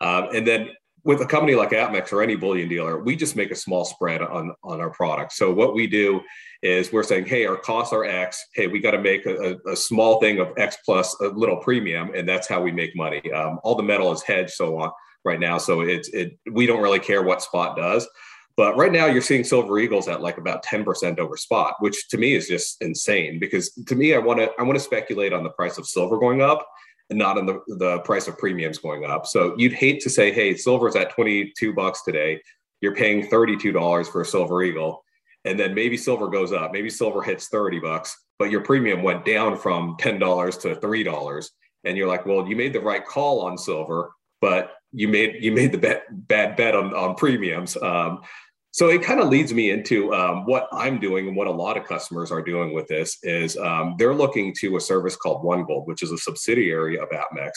Um, 0.00 0.28
and 0.34 0.46
then 0.46 0.70
with 1.04 1.20
a 1.20 1.26
company 1.26 1.54
like 1.54 1.70
APMEX 1.70 2.12
or 2.12 2.22
any 2.22 2.36
bullion 2.36 2.68
dealer, 2.68 3.02
we 3.02 3.16
just 3.16 3.34
make 3.34 3.50
a 3.50 3.56
small 3.56 3.84
spread 3.84 4.22
on, 4.22 4.54
on 4.62 4.80
our 4.80 4.90
product. 4.90 5.32
So 5.32 5.52
what 5.52 5.74
we 5.74 5.86
do 5.86 6.20
is 6.62 6.92
we're 6.92 7.02
saying, 7.02 7.26
hey, 7.26 7.44
our 7.46 7.56
costs 7.56 7.92
are 7.92 8.04
X. 8.04 8.44
Hey, 8.54 8.68
we 8.68 8.78
got 8.78 8.92
to 8.92 9.00
make 9.00 9.26
a, 9.26 9.56
a, 9.66 9.74
small 9.74 10.20
thing 10.20 10.38
of 10.38 10.52
X 10.56 10.76
plus 10.84 11.16
a 11.20 11.26
little 11.28 11.56
premium, 11.56 12.12
and 12.14 12.28
that's 12.28 12.46
how 12.46 12.62
we 12.62 12.70
make 12.70 12.94
money. 12.94 13.20
Um, 13.32 13.58
all 13.64 13.74
the 13.74 13.82
metal 13.82 14.12
is 14.12 14.22
hedged 14.22 14.52
so 14.52 14.78
on 14.78 14.90
right 15.24 15.40
now, 15.40 15.58
so 15.58 15.80
it's 15.80 16.08
it. 16.10 16.38
We 16.50 16.66
don't 16.66 16.82
really 16.82 17.00
care 17.00 17.22
what 17.22 17.42
spot 17.42 17.76
does. 17.76 18.08
But 18.56 18.76
right 18.76 18.92
now, 18.92 19.06
you're 19.06 19.22
seeing 19.22 19.44
Silver 19.44 19.78
Eagles 19.78 20.08
at 20.08 20.20
like 20.20 20.38
about 20.38 20.64
10% 20.64 21.18
over 21.18 21.36
spot, 21.36 21.76
which 21.80 22.08
to 22.08 22.18
me 22.18 22.34
is 22.34 22.46
just 22.46 22.82
insane. 22.82 23.38
Because 23.38 23.70
to 23.86 23.96
me, 23.96 24.14
I 24.14 24.18
want 24.18 24.40
to 24.40 24.50
I 24.58 24.62
want 24.62 24.76
to 24.76 24.84
speculate 24.84 25.32
on 25.32 25.42
the 25.42 25.50
price 25.50 25.78
of 25.78 25.86
silver 25.86 26.18
going 26.18 26.42
up, 26.42 26.66
and 27.10 27.18
not 27.18 27.38
on 27.38 27.46
the 27.46 27.60
the 27.78 28.00
price 28.00 28.28
of 28.28 28.38
premiums 28.38 28.78
going 28.78 29.04
up. 29.04 29.26
So 29.26 29.54
you'd 29.56 29.72
hate 29.72 30.00
to 30.02 30.10
say, 30.10 30.32
hey, 30.32 30.54
silver's 30.54 30.96
at 30.96 31.10
22 31.10 31.72
bucks 31.72 32.02
today. 32.02 32.40
You're 32.80 32.96
paying 32.96 33.28
$32 33.28 34.10
for 34.10 34.22
a 34.22 34.24
Silver 34.24 34.62
Eagle, 34.62 35.04
and 35.44 35.58
then 35.58 35.74
maybe 35.74 35.96
silver 35.96 36.28
goes 36.28 36.52
up. 36.52 36.72
Maybe 36.72 36.90
silver 36.90 37.22
hits 37.22 37.48
30 37.48 37.80
bucks, 37.80 38.16
but 38.38 38.50
your 38.50 38.62
premium 38.62 39.02
went 39.02 39.24
down 39.24 39.56
from 39.56 39.96
$10 39.98 40.60
to 40.62 40.74
$3. 40.74 41.50
And 41.84 41.96
you're 41.96 42.08
like, 42.08 42.26
well, 42.26 42.46
you 42.46 42.56
made 42.56 42.72
the 42.72 42.80
right 42.80 43.04
call 43.04 43.40
on 43.40 43.56
silver, 43.56 44.12
but 44.40 44.72
you 44.92 45.08
made 45.08 45.42
you 45.42 45.52
made 45.52 45.72
the 45.72 45.78
bet, 45.78 46.04
bad 46.10 46.56
bet 46.56 46.74
on, 46.74 46.94
on 46.94 47.14
premiums. 47.14 47.76
Um, 47.76 48.22
so 48.72 48.88
it 48.88 49.02
kind 49.02 49.20
of 49.20 49.28
leads 49.28 49.52
me 49.52 49.70
into 49.70 50.12
um, 50.14 50.46
what 50.46 50.66
I'm 50.72 50.98
doing 50.98 51.28
and 51.28 51.36
what 51.36 51.46
a 51.46 51.52
lot 51.52 51.76
of 51.76 51.84
customers 51.84 52.32
are 52.32 52.42
doing 52.42 52.72
with 52.72 52.88
this 52.88 53.18
is 53.22 53.56
um, 53.58 53.96
they're 53.98 54.14
looking 54.14 54.54
to 54.60 54.76
a 54.76 54.80
service 54.80 55.14
called 55.14 55.44
One 55.44 55.64
Gold, 55.64 55.86
which 55.86 56.02
is 56.02 56.10
a 56.10 56.16
subsidiary 56.16 56.98
of 56.98 57.10
APMEX. 57.10 57.50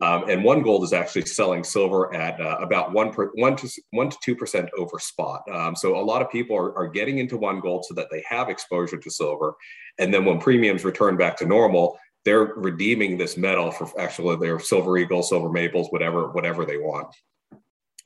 Um, 0.00 0.28
and 0.28 0.42
One 0.42 0.62
Gold 0.62 0.82
is 0.82 0.94
actually 0.94 1.26
selling 1.26 1.62
silver 1.62 2.14
at 2.14 2.40
uh, 2.40 2.56
about 2.60 2.92
one, 2.92 3.12
per, 3.12 3.30
one 3.34 3.56
to 3.56 3.68
one 3.90 4.08
to 4.08 4.16
two 4.24 4.34
percent 4.34 4.68
over 4.76 4.98
spot. 4.98 5.42
Um, 5.52 5.76
so 5.76 5.96
a 5.96 6.02
lot 6.02 6.22
of 6.22 6.30
people 6.30 6.56
are, 6.56 6.76
are 6.76 6.88
getting 6.88 7.18
into 7.18 7.36
One 7.36 7.60
Gold 7.60 7.84
so 7.84 7.94
that 7.94 8.08
they 8.10 8.24
have 8.28 8.48
exposure 8.48 8.96
to 8.98 9.10
silver, 9.10 9.54
and 9.98 10.12
then 10.12 10.24
when 10.24 10.40
premiums 10.40 10.84
return 10.84 11.16
back 11.16 11.36
to 11.38 11.46
normal, 11.46 11.96
they're 12.24 12.54
redeeming 12.56 13.16
this 13.16 13.36
metal 13.36 13.70
for 13.70 13.88
actually 14.00 14.36
their 14.36 14.58
silver 14.58 14.96
eagles, 14.98 15.28
silver 15.28 15.50
maples, 15.50 15.88
whatever 15.90 16.32
whatever 16.32 16.64
they 16.64 16.78
want. 16.78 17.14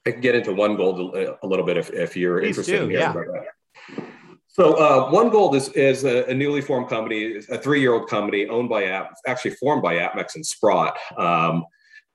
I 0.08 0.12
can 0.12 0.20
get 0.20 0.34
into 0.34 0.54
one 0.54 0.76
gold 0.76 1.14
a, 1.14 1.46
little 1.46 1.64
bit 1.64 1.76
if, 1.76 1.90
if 1.90 2.16
you're 2.16 2.40
Please 2.40 2.48
interested 2.48 2.78
do, 2.78 2.84
in 2.84 2.90
hearing 2.90 3.04
yeah. 3.04 3.10
about 3.12 3.26
that. 3.34 4.04
So 4.48 4.74
uh, 4.74 5.10
One 5.10 5.30
Gold 5.30 5.54
is, 5.54 5.68
is 5.68 6.04
a, 6.04 6.24
a, 6.24 6.34
newly 6.34 6.60
formed 6.60 6.88
company, 6.88 7.36
a 7.48 7.58
three-year-old 7.58 8.08
company 8.08 8.48
owned 8.48 8.68
by 8.68 8.86
App, 8.86 9.14
actually 9.28 9.52
formed 9.52 9.82
by 9.82 9.94
APMEX 9.98 10.34
and 10.34 10.44
Sprott. 10.44 10.96
Um, 11.16 11.64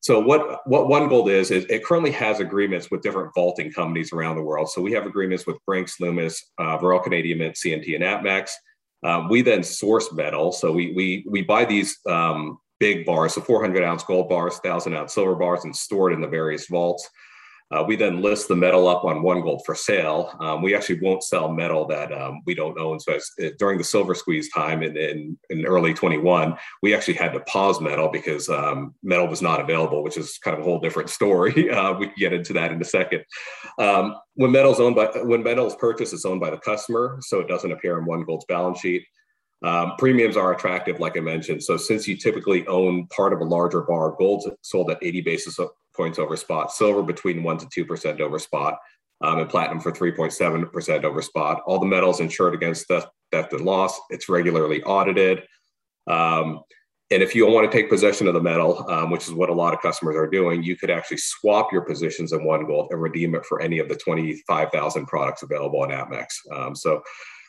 so 0.01 0.19
what 0.19 0.59
what 0.67 0.89
One 0.89 1.07
Gold 1.07 1.29
is 1.29 1.51
is 1.51 1.65
it 1.69 1.85
currently 1.85 2.11
has 2.11 2.41
agreements 2.41 2.91
with 2.91 3.01
different 3.01 3.31
vaulting 3.33 3.71
companies 3.71 4.11
around 4.11 4.35
the 4.35 4.41
world. 4.41 4.69
So 4.69 4.81
we 4.81 4.91
have 4.91 5.05
agreements 5.05 5.47
with 5.47 5.55
Brinks, 5.65 6.01
Loomis, 6.01 6.43
uh, 6.59 6.77
Royal 6.81 6.99
Canadian 6.99 7.37
Mint, 7.37 7.55
CNT, 7.55 7.95
and 7.95 8.03
APMEX. 8.03 8.49
Um, 9.05 9.29
we 9.29 9.41
then 9.41 9.63
source 9.63 10.11
metal. 10.11 10.51
So 10.51 10.73
we 10.73 10.91
we 10.93 11.25
we 11.29 11.43
buy 11.43 11.63
these 11.63 11.97
um, 12.09 12.57
big 12.81 13.05
bars, 13.05 13.35
so 13.35 13.41
400 13.41 13.81
ounce 13.81 14.03
gold 14.03 14.27
bars, 14.27 14.59
1,000 14.61 14.93
ounce 14.93 15.13
silver 15.13 15.35
bars, 15.35 15.63
and 15.63 15.73
store 15.73 16.11
it 16.11 16.13
in 16.13 16.19
the 16.19 16.27
various 16.27 16.67
vaults. 16.67 17.09
Uh, 17.73 17.83
we 17.83 17.95
then 17.95 18.21
list 18.21 18.47
the 18.47 18.55
metal 18.55 18.87
up 18.87 19.03
on 19.03 19.23
One 19.23 19.41
Gold 19.41 19.63
for 19.65 19.73
sale. 19.73 20.35
Um, 20.39 20.61
we 20.61 20.75
actually 20.75 20.99
won't 20.99 21.23
sell 21.23 21.51
metal 21.51 21.87
that 21.87 22.11
um, 22.11 22.41
we 22.45 22.53
don't 22.53 22.77
own. 22.77 22.99
So 22.99 23.17
during 23.57 23.79
the 23.79 23.83
silver 23.83 24.13
squeeze 24.13 24.51
time 24.51 24.83
in, 24.83 24.95
in, 24.95 25.37
in, 25.49 25.65
early 25.65 25.93
21, 25.93 26.55
we 26.83 26.93
actually 26.93 27.15
had 27.15 27.33
to 27.33 27.39
pause 27.41 27.81
metal 27.81 28.09
because 28.09 28.47
um, 28.47 28.93
metal 29.01 29.27
was 29.27 29.41
not 29.41 29.59
available, 29.59 30.03
which 30.03 30.17
is 30.17 30.37
kind 30.37 30.53
of 30.55 30.61
a 30.61 30.63
whole 30.63 30.79
different 30.79 31.09
story. 31.09 31.53
Uh, 31.73 31.93
we 31.97 32.05
can 32.05 32.15
get 32.17 32.33
into 32.33 32.53
that 32.53 32.71
in 32.71 32.79
a 32.79 32.85
second. 32.85 33.23
Um, 33.79 34.15
when 34.35 34.51
metal 34.51 34.71
is 34.71 34.79
owned 34.79 34.95
by 34.95 35.07
when 35.23 35.41
metal 35.41 35.65
is 35.65 35.75
purchased, 35.75 36.13
it's 36.13 36.23
owned 36.23 36.39
by 36.39 36.51
the 36.51 36.57
customer, 36.57 37.17
so 37.21 37.39
it 37.39 37.47
doesn't 37.47 37.71
appear 37.71 37.97
on 37.97 38.05
One 38.05 38.23
Gold's 38.23 38.45
balance 38.45 38.79
sheet. 38.79 39.03
Um, 39.63 39.93
premiums 39.97 40.37
are 40.37 40.53
attractive, 40.53 40.99
like 40.99 41.17
I 41.17 41.21
mentioned. 41.21 41.63
So 41.63 41.77
since 41.77 42.07
you 42.07 42.17
typically 42.17 42.67
own 42.67 43.07
part 43.07 43.33
of 43.33 43.39
a 43.39 43.45
larger 43.45 43.81
bar, 43.81 44.15
gold's 44.17 44.47
sold 44.61 44.91
at 44.91 44.99
80 45.01 45.21
basis 45.21 45.57
points 45.95 46.19
over 46.19 46.35
spot, 46.35 46.71
silver 46.71 47.03
between 47.03 47.43
1% 47.43 47.69
to 47.69 47.85
2% 47.85 48.19
over 48.19 48.39
spot, 48.39 48.77
um, 49.21 49.39
and 49.39 49.49
platinum 49.49 49.79
for 49.79 49.91
3.7% 49.91 51.03
over 51.03 51.21
spot. 51.21 51.61
All 51.65 51.79
the 51.79 51.85
metals 51.85 52.19
insured 52.19 52.53
against 52.53 52.87
theft, 52.87 53.07
theft 53.31 53.53
and 53.53 53.65
loss. 53.65 53.99
It's 54.09 54.29
regularly 54.29 54.83
audited. 54.83 55.43
Um, 56.07 56.61
and 57.11 57.21
if 57.21 57.35
you 57.35 57.45
want 57.45 57.69
to 57.69 57.77
take 57.77 57.89
possession 57.89 58.27
of 58.27 58.33
the 58.33 58.41
metal, 58.41 58.89
um, 58.89 59.11
which 59.11 59.27
is 59.27 59.33
what 59.33 59.49
a 59.49 59.53
lot 59.53 59.73
of 59.73 59.81
customers 59.81 60.15
are 60.15 60.27
doing, 60.27 60.63
you 60.63 60.75
could 60.75 60.89
actually 60.89 61.17
swap 61.17 61.71
your 61.71 61.83
positions 61.83 62.33
in 62.33 62.43
One 62.43 62.65
Gold 62.65 62.87
and 62.91 63.01
redeem 63.01 63.35
it 63.35 63.45
for 63.45 63.61
any 63.61 63.79
of 63.79 63.87
the 63.87 63.95
25,000 63.95 65.05
products 65.05 65.43
available 65.43 65.81
on 65.81 65.89
APMEX. 65.89 66.25
Um, 66.51 66.75
so, 66.75 67.03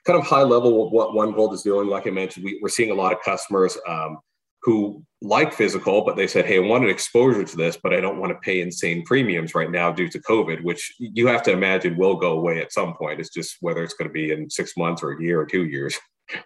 kind 0.07 0.19
of 0.19 0.27
high 0.27 0.43
level 0.43 0.87
of 0.87 0.93
what 0.93 1.15
One 1.15 1.33
Gold 1.33 1.55
is 1.55 1.63
doing. 1.63 1.89
Like 1.89 2.07
I 2.07 2.11
mentioned, 2.11 2.45
we, 2.45 2.61
are 2.63 2.69
seeing 2.69 2.91
a 2.91 2.95
lot 2.95 3.13
of 3.13 3.23
customers 3.23 3.79
um, 3.89 4.19
who 4.65 5.05
like 5.21 5.53
physical, 5.53 6.05
but 6.05 6.17
they 6.17 6.27
said, 6.27 6.47
Hey, 6.47 6.57
I 6.57 6.61
wanted 6.61 6.91
exposure 6.91 7.45
to 7.45 7.57
this, 7.57 7.77
but 7.83 7.93
I 7.93 8.01
don't 8.01 8.19
want 8.19 8.33
to 8.33 8.39
pay 8.39 8.61
insane 8.61 9.05
premiums 9.05 9.55
right 9.55 9.71
now 9.71 9.91
due 9.91 10.09
to 10.09 10.19
COVID, 10.21 10.63
which 10.63 10.95
you 10.99 11.27
have 11.27 11.43
to 11.45 11.53
imagine 11.53 11.97
will 11.97 12.17
go 12.17 12.33
away 12.33 12.61
at 12.61 12.73
some 12.73 12.95
point. 12.95 13.21
It's 13.21 13.31
just 13.31 13.57
whether 13.61 13.83
it's 13.83 13.95
going 13.95 14.09
to 14.09 14.13
be 14.13 14.33
in 14.33 14.49
six 14.51 14.77
months 14.77 15.03
or 15.03 15.13
a 15.13 15.23
year 15.23 15.41
or 15.41 15.47
two 15.47 15.65
years. 15.65 15.97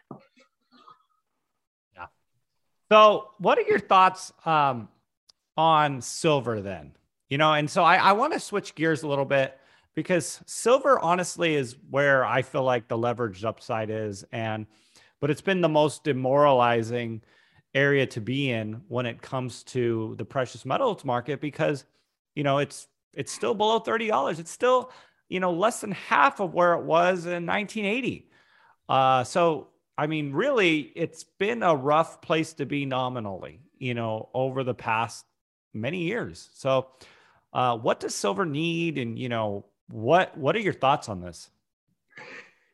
Yeah. 1.95 2.07
So, 2.91 3.31
what 3.39 3.59
are 3.59 3.63
your 3.63 3.81
thoughts 3.81 4.33
um, 4.45 4.89
on 5.57 6.01
silver 6.01 6.61
then? 6.61 6.93
You 7.29 7.39
know, 7.39 7.53
and 7.53 7.69
so 7.69 7.83
I, 7.83 7.97
I 7.97 8.13
want 8.13 8.33
to 8.35 8.41
switch 8.41 8.75
gears 8.75 9.03
a 9.03 9.09
little 9.09 9.25
bit 9.25 9.59
because 9.95 10.41
silver 10.47 10.99
honestly 11.01 11.55
is 11.55 11.77
where 11.91 12.25
I 12.25 12.43
feel 12.43 12.63
like 12.63 12.89
the 12.89 12.97
leveraged 12.97 13.45
upside 13.45 13.91
is. 13.91 14.25
And, 14.31 14.67
but 15.21 15.29
it's 15.29 15.41
been 15.41 15.61
the 15.61 15.69
most 15.69 16.05
demoralizing 16.05 17.21
area 17.75 18.07
to 18.07 18.21
be 18.21 18.51
in 18.51 18.83
when 18.89 19.07
it 19.07 19.21
comes 19.23 19.63
to 19.63 20.15
the 20.19 20.25
precious 20.25 20.65
metals 20.65 21.05
market 21.05 21.41
because 21.41 21.85
you 22.35 22.43
know 22.43 22.59
it's 22.59 22.89
it's 23.13 23.33
still 23.33 23.55
below 23.55 23.79
$30 23.81 24.39
it's 24.39 24.51
still 24.51 24.91
you 25.29 25.41
know 25.41 25.53
less 25.53 25.81
than 25.81 25.93
half 25.93 26.41
of 26.41 26.55
where 26.55 26.75
it 26.75 26.83
was 26.83 27.27
in 27.27 27.47
1980 27.47 28.31
uh, 28.89 29.23
so 29.25 29.69
i 29.99 30.07
mean 30.07 30.33
really 30.33 30.93
it's 30.97 31.25
been 31.25 31.63
a 31.63 31.75
rough 31.75 32.23
place 32.23 32.55
to 32.55 32.65
be 32.65 32.87
nominally 32.87 33.61
you 33.79 33.95
know 33.95 34.29
over 34.33 34.65
the 34.65 34.75
past 34.75 35.25
many 35.75 36.05
years. 36.05 36.51
So 36.55 36.89
uh, 37.53 37.77
what 37.77 38.01
does 38.01 38.15
silver 38.15 38.45
need 38.45 38.99
and 38.99 39.19
you 39.19 39.29
know 39.29 39.67
what 39.89 40.37
what 40.37 40.55
are 40.55 40.61
your 40.61 40.75
thoughts 40.75 41.09
on 41.09 41.21
this 41.21 41.51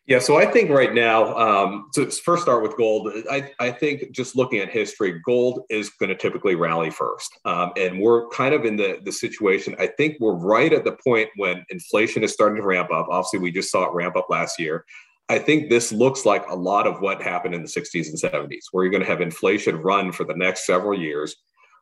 Yeah, 0.06 0.18
so 0.18 0.36
I 0.36 0.44
think 0.44 0.68
right 0.68 0.92
now, 0.92 1.34
um, 1.34 1.88
to 1.94 2.10
first 2.10 2.42
start 2.42 2.62
with 2.62 2.76
gold, 2.76 3.10
I, 3.30 3.50
I 3.58 3.70
think 3.70 4.10
just 4.10 4.36
looking 4.36 4.58
at 4.58 4.68
history, 4.68 5.18
gold 5.24 5.62
is 5.70 5.88
going 5.88 6.10
to 6.10 6.14
typically 6.14 6.56
rally 6.56 6.90
first. 6.90 7.38
Um, 7.46 7.72
and 7.78 7.98
we're 7.98 8.28
kind 8.28 8.54
of 8.54 8.66
in 8.66 8.76
the, 8.76 8.98
the 9.02 9.12
situation, 9.12 9.74
I 9.78 9.86
think 9.86 10.18
we're 10.20 10.34
right 10.34 10.74
at 10.74 10.84
the 10.84 10.98
point 11.02 11.30
when 11.36 11.64
inflation 11.70 12.22
is 12.22 12.34
starting 12.34 12.60
to 12.60 12.66
ramp 12.66 12.90
up. 12.92 13.06
Obviously, 13.08 13.38
we 13.38 13.50
just 13.50 13.70
saw 13.70 13.84
it 13.84 13.94
ramp 13.94 14.14
up 14.14 14.26
last 14.28 14.60
year. 14.60 14.84
I 15.30 15.38
think 15.38 15.70
this 15.70 15.90
looks 15.90 16.26
like 16.26 16.46
a 16.50 16.54
lot 16.54 16.86
of 16.86 17.00
what 17.00 17.22
happened 17.22 17.54
in 17.54 17.62
the 17.62 17.68
60s 17.68 18.08
and 18.08 18.18
70s, 18.18 18.64
where 18.72 18.84
you're 18.84 18.90
going 18.90 19.02
to 19.02 19.08
have 19.08 19.22
inflation 19.22 19.76
run 19.76 20.12
for 20.12 20.24
the 20.24 20.36
next 20.36 20.66
several 20.66 20.98
years. 20.98 21.34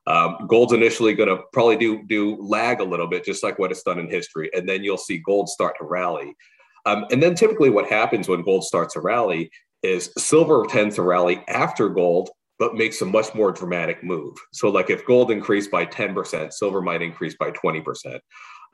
Um, 0.07 0.47
gold's 0.47 0.73
initially 0.73 1.15
going 1.15 1.29
to 1.29 1.43
probably 1.53 1.77
do 1.77 2.05
do 2.07 2.37
lag 2.41 2.81
a 2.81 2.85
little 2.85 3.07
bit, 3.07 3.25
just 3.25 3.43
like 3.43 3.59
what 3.59 3.71
it's 3.71 3.83
done 3.83 3.99
in 3.99 4.09
history, 4.09 4.51
and 4.53 4.69
then 4.69 4.83
you'll 4.83 4.97
see 4.97 5.19
gold 5.19 5.49
start 5.49 5.77
to 5.79 5.85
rally. 5.85 6.37
Um, 6.85 7.07
and 7.11 7.23
then 7.23 7.35
typically 7.35 7.71
what 7.71 7.89
happens 7.89 8.29
when 8.29 8.43
gold 8.43 8.65
starts 8.65 8.95
to 8.95 9.01
rally 9.01 9.51
is 9.83 10.13
silver 10.19 10.65
tends 10.69 10.97
to 10.97 11.03
rally 11.03 11.43
after 11.49 11.89
gold, 11.89 12.31
but 12.59 12.75
makes 12.75 13.01
a 13.03 13.07
much 13.07 13.35
more 13.35 13.53
dramatic 13.53 14.03
move. 14.03 14.37
So 14.53 14.69
like 14.69 14.91
if 14.91 15.07
gold 15.07 15.31
increased 15.31 15.71
by 15.71 15.87
10%, 15.87 16.53
silver 16.53 16.81
might 16.81 17.03
increase 17.03 17.35
by 17.37 17.51
20%. 17.51 18.21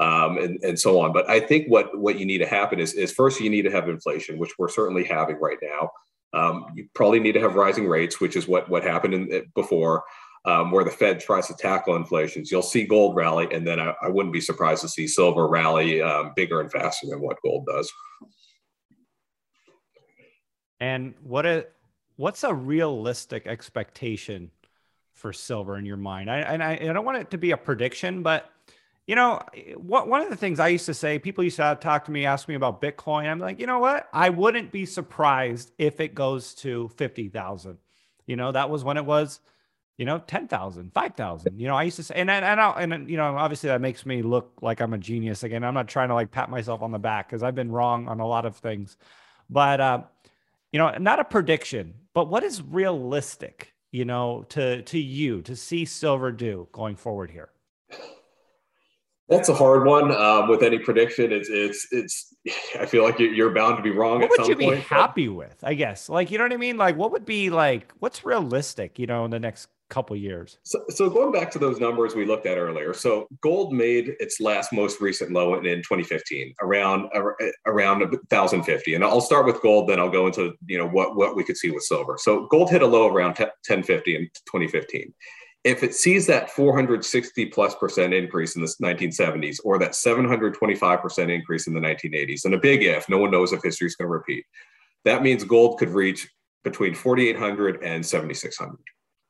Um, 0.01 0.39
and, 0.39 0.63
and 0.63 0.79
so 0.79 1.01
on. 1.01 1.13
But 1.13 1.29
I 1.29 1.41
think 1.41 1.67
what, 1.67 1.99
what 1.99 2.21
you 2.21 2.25
need 2.25 2.39
to 2.39 2.47
happen 2.47 2.79
is, 2.79 2.95
is 2.95 3.11
first 3.11 3.41
you 3.41 3.51
need 3.51 3.63
to 3.63 3.73
have 3.73 3.89
inflation, 3.89 4.39
which 4.39 4.53
we're 4.57 4.69
certainly 4.69 5.03
having 5.03 5.41
right 5.41 5.59
now. 5.61 5.91
Um, 6.33 6.67
you 6.77 6.89
probably 6.95 7.19
need 7.19 7.33
to 7.33 7.41
have 7.41 7.57
rising 7.57 7.89
rates, 7.89 8.21
which 8.21 8.37
is 8.37 8.47
what, 8.47 8.69
what 8.69 8.85
happened 8.85 9.15
in, 9.15 9.51
before 9.57 10.05
um, 10.45 10.71
where 10.71 10.85
the 10.85 10.91
Fed 10.91 11.21
tries 11.21 11.47
to 11.49 11.55
tackle 11.55 11.97
inflation. 11.97 12.45
You'll 12.51 12.63
see 12.63 12.85
gold 12.85 13.17
rally, 13.17 13.49
and 13.53 13.67
then 13.67 13.81
I, 13.81 13.95
I 14.03 14.09
wouldn't 14.09 14.33
be 14.33 14.41
surprised 14.41 14.83
to 14.83 14.89
see 14.89 15.07
silver 15.07 15.47
rally 15.47 16.01
um, 16.01 16.33
bigger 16.37 16.61
and 16.61 16.71
faster 16.71 17.07
than 17.09 17.21
what 17.21 17.37
gold 17.43 17.67
does. 17.67 17.91
And 20.81 21.15
what 21.23 21.45
a 21.45 21.67
what's 22.17 22.45
a 22.45 22.55
realistic 22.55 23.47
expectation 23.47 24.51
for 25.13 25.33
silver 25.33 25.77
in 25.77 25.85
your 25.85 25.97
mind? 25.97 26.31
I, 26.31 26.39
and 26.39 26.63
I, 26.63 26.73
I 26.75 26.93
don't 26.93 27.05
want 27.05 27.19
it 27.19 27.31
to 27.33 27.39
be 27.39 27.51
a 27.51 27.57
prediction, 27.57 28.23
but 28.23 28.51
you 29.07 29.15
know, 29.15 29.41
what 29.77 30.07
one 30.07 30.21
of 30.21 30.29
the 30.29 30.37
things 30.37 30.61
I 30.61 30.69
used 30.69 30.87
to 30.87 30.95
say, 30.95 31.19
people 31.19 31.43
used 31.43 31.57
to 31.57 31.79
talk 31.81 32.05
to 32.05 32.11
me, 32.11 32.27
ask 32.27 32.47
me 32.47 32.55
about 32.55 32.83
Bitcoin. 32.83 33.27
I'm 33.27 33.39
like, 33.39 33.59
you 33.59 33.67
know 33.67 33.79
what? 33.79 34.07
I 34.13 34.29
wouldn't 34.29 34.71
be 34.71 34.85
surprised 34.85 35.73
if 35.79 35.99
it 35.99 36.15
goes 36.15 36.55
to 36.57 36.89
fifty 36.97 37.29
thousand. 37.29 37.79
You 38.27 38.37
know, 38.37 38.53
that 38.53 38.69
was 38.69 38.85
when 38.85 38.99
it 38.99 39.07
was 39.07 39.41
you 39.99 40.05
know, 40.05 40.19
10,000, 40.19 40.93
5,000. 40.95 41.61
You 41.61 41.67
know, 41.67 41.75
I 41.75 41.83
used 41.83 41.97
to 41.97 42.05
say, 42.05 42.15
and, 42.15 42.31
and, 42.31 42.45
and, 42.45 42.93
and, 42.93 43.11
you 43.11 43.17
know, 43.17 43.37
obviously 43.37 43.69
that 43.69 43.81
makes 43.81 44.07
me 44.07 44.23
look 44.23 44.53
like 44.63 44.81
I'm 44.81 44.95
a 44.95 44.99
genius 44.99 45.43
again. 45.43 45.65
I'm 45.65 45.75
not 45.75 45.89
trying 45.89 46.09
to 46.09 46.15
like 46.15 46.31
pat 46.31 46.49
myself 46.49 46.83
on 46.83 46.93
the 46.93 47.01
back 47.01 47.29
because 47.29 47.43
I've 47.43 47.57
been 47.57 47.73
wrong 47.73 48.07
on 48.07 48.21
a 48.21 48.27
lot 48.27 48.47
of 48.47 48.57
things. 48.57 48.97
But, 49.51 49.81
uh, 49.81 50.03
you 50.73 50.79
know, 50.79 50.97
not 50.99 51.19
a 51.19 51.25
prediction, 51.25 51.95
but 52.15 52.29
what 52.29 52.45
is 52.45 52.63
realistic, 52.63 53.75
you 53.91 54.05
know, 54.05 54.45
to, 54.51 54.83
to 54.83 54.99
you 55.01 55.43
to 55.43 55.57
see 55.57 55.85
silver 55.85 56.31
do 56.31 56.69
going 56.71 56.95
forward 56.95 57.33
here? 57.33 57.51
That's 59.29 59.49
a 59.49 59.55
hard 59.55 59.85
one. 59.85 60.11
Um, 60.15 60.49
with 60.49 60.63
any 60.63 60.79
prediction, 60.79 61.33
it's 61.33 61.51
it's 61.51 61.87
it's. 61.91 62.35
I 62.81 62.87
feel 62.87 63.03
like 63.03 63.19
you're 63.19 63.53
bound 63.53 63.77
to 63.77 63.83
be 63.83 63.91
wrong. 63.91 64.21
What 64.21 64.31
would 64.31 64.49
you 64.49 64.57
be 64.57 64.75
happy 64.77 65.29
with? 65.29 65.63
I 65.63 65.75
guess, 65.75 66.09
like 66.09 66.31
you 66.31 66.39
know 66.39 66.45
what 66.45 66.53
I 66.55 66.57
mean. 66.57 66.79
Like, 66.79 66.97
what 66.97 67.13
would 67.13 67.27
be 67.27 67.51
like? 67.51 67.93
What's 67.99 68.25
realistic? 68.25 68.99
You 68.99 69.07
know, 69.07 69.27
in 69.27 69.31
the 69.31 69.39
next 69.39 69.69
couple 69.89 70.15
years. 70.17 70.59
So, 70.63 70.85
so 70.89 71.09
going 71.09 71.33
back 71.33 71.51
to 71.53 71.59
those 71.59 71.81
numbers 71.81 72.15
we 72.15 72.27
looked 72.27 72.47
at 72.47 72.59
earlier, 72.59 72.93
so 72.93 73.27
gold 73.41 73.73
made 73.73 74.15
its 74.21 74.41
last 74.41 74.73
most 74.73 75.01
recent 75.01 75.33
low 75.33 75.55
in, 75.55 75.67
in 75.67 75.79
2015, 75.79 76.55
around 76.61 77.09
around 77.67 78.01
1,050. 78.01 78.95
And 78.95 79.05
I'll 79.05 79.21
start 79.21 79.47
with 79.47 79.61
gold, 79.63 79.89
then 79.89 79.99
I'll 79.99 80.11
go 80.11 80.27
into 80.27 80.55
you 80.67 80.79
know 80.79 80.89
what 80.89 81.17
what 81.17 81.37
we 81.37 81.45
could 81.45 81.57
see 81.57 81.71
with 81.71 81.83
silver. 81.83 82.17
So 82.19 82.47
gold 82.47 82.71
hit 82.71 82.83
a 82.83 82.87
low 82.87 83.09
around 83.09 83.39
1050 83.39 84.17
in 84.17 84.23
2015. 84.47 85.13
If 85.65 85.83
it 85.83 85.95
sees 85.95 86.27
that 86.29 86.51
460 86.51 87.47
plus 87.47 87.75
percent 87.75 88.15
increase 88.15 88.57
in 88.57 88.63
the 88.63 88.75
1970s 88.83 89.59
or 89.65 89.79
that 89.79 89.95
725 89.95 91.01
percent 91.01 91.31
increase 91.31 91.67
in 91.67 91.75
the 91.75 91.81
1980s, 91.81 92.45
and 92.45 92.55
a 92.55 92.59
big 92.59 92.83
if, 92.83 93.09
no 93.09 93.19
one 93.19 93.31
knows 93.31 93.53
if 93.53 93.63
history 93.63 93.87
is 93.87 93.97
going 93.97 94.09
to 94.09 94.13
repeat, 94.13 94.45
that 95.05 95.23
means 95.23 95.45
gold 95.45 95.79
could 95.79 95.91
reach 95.91 96.29
between 96.65 96.95
4,800 96.95 97.83
and 97.83 98.05
7,600 98.05 98.77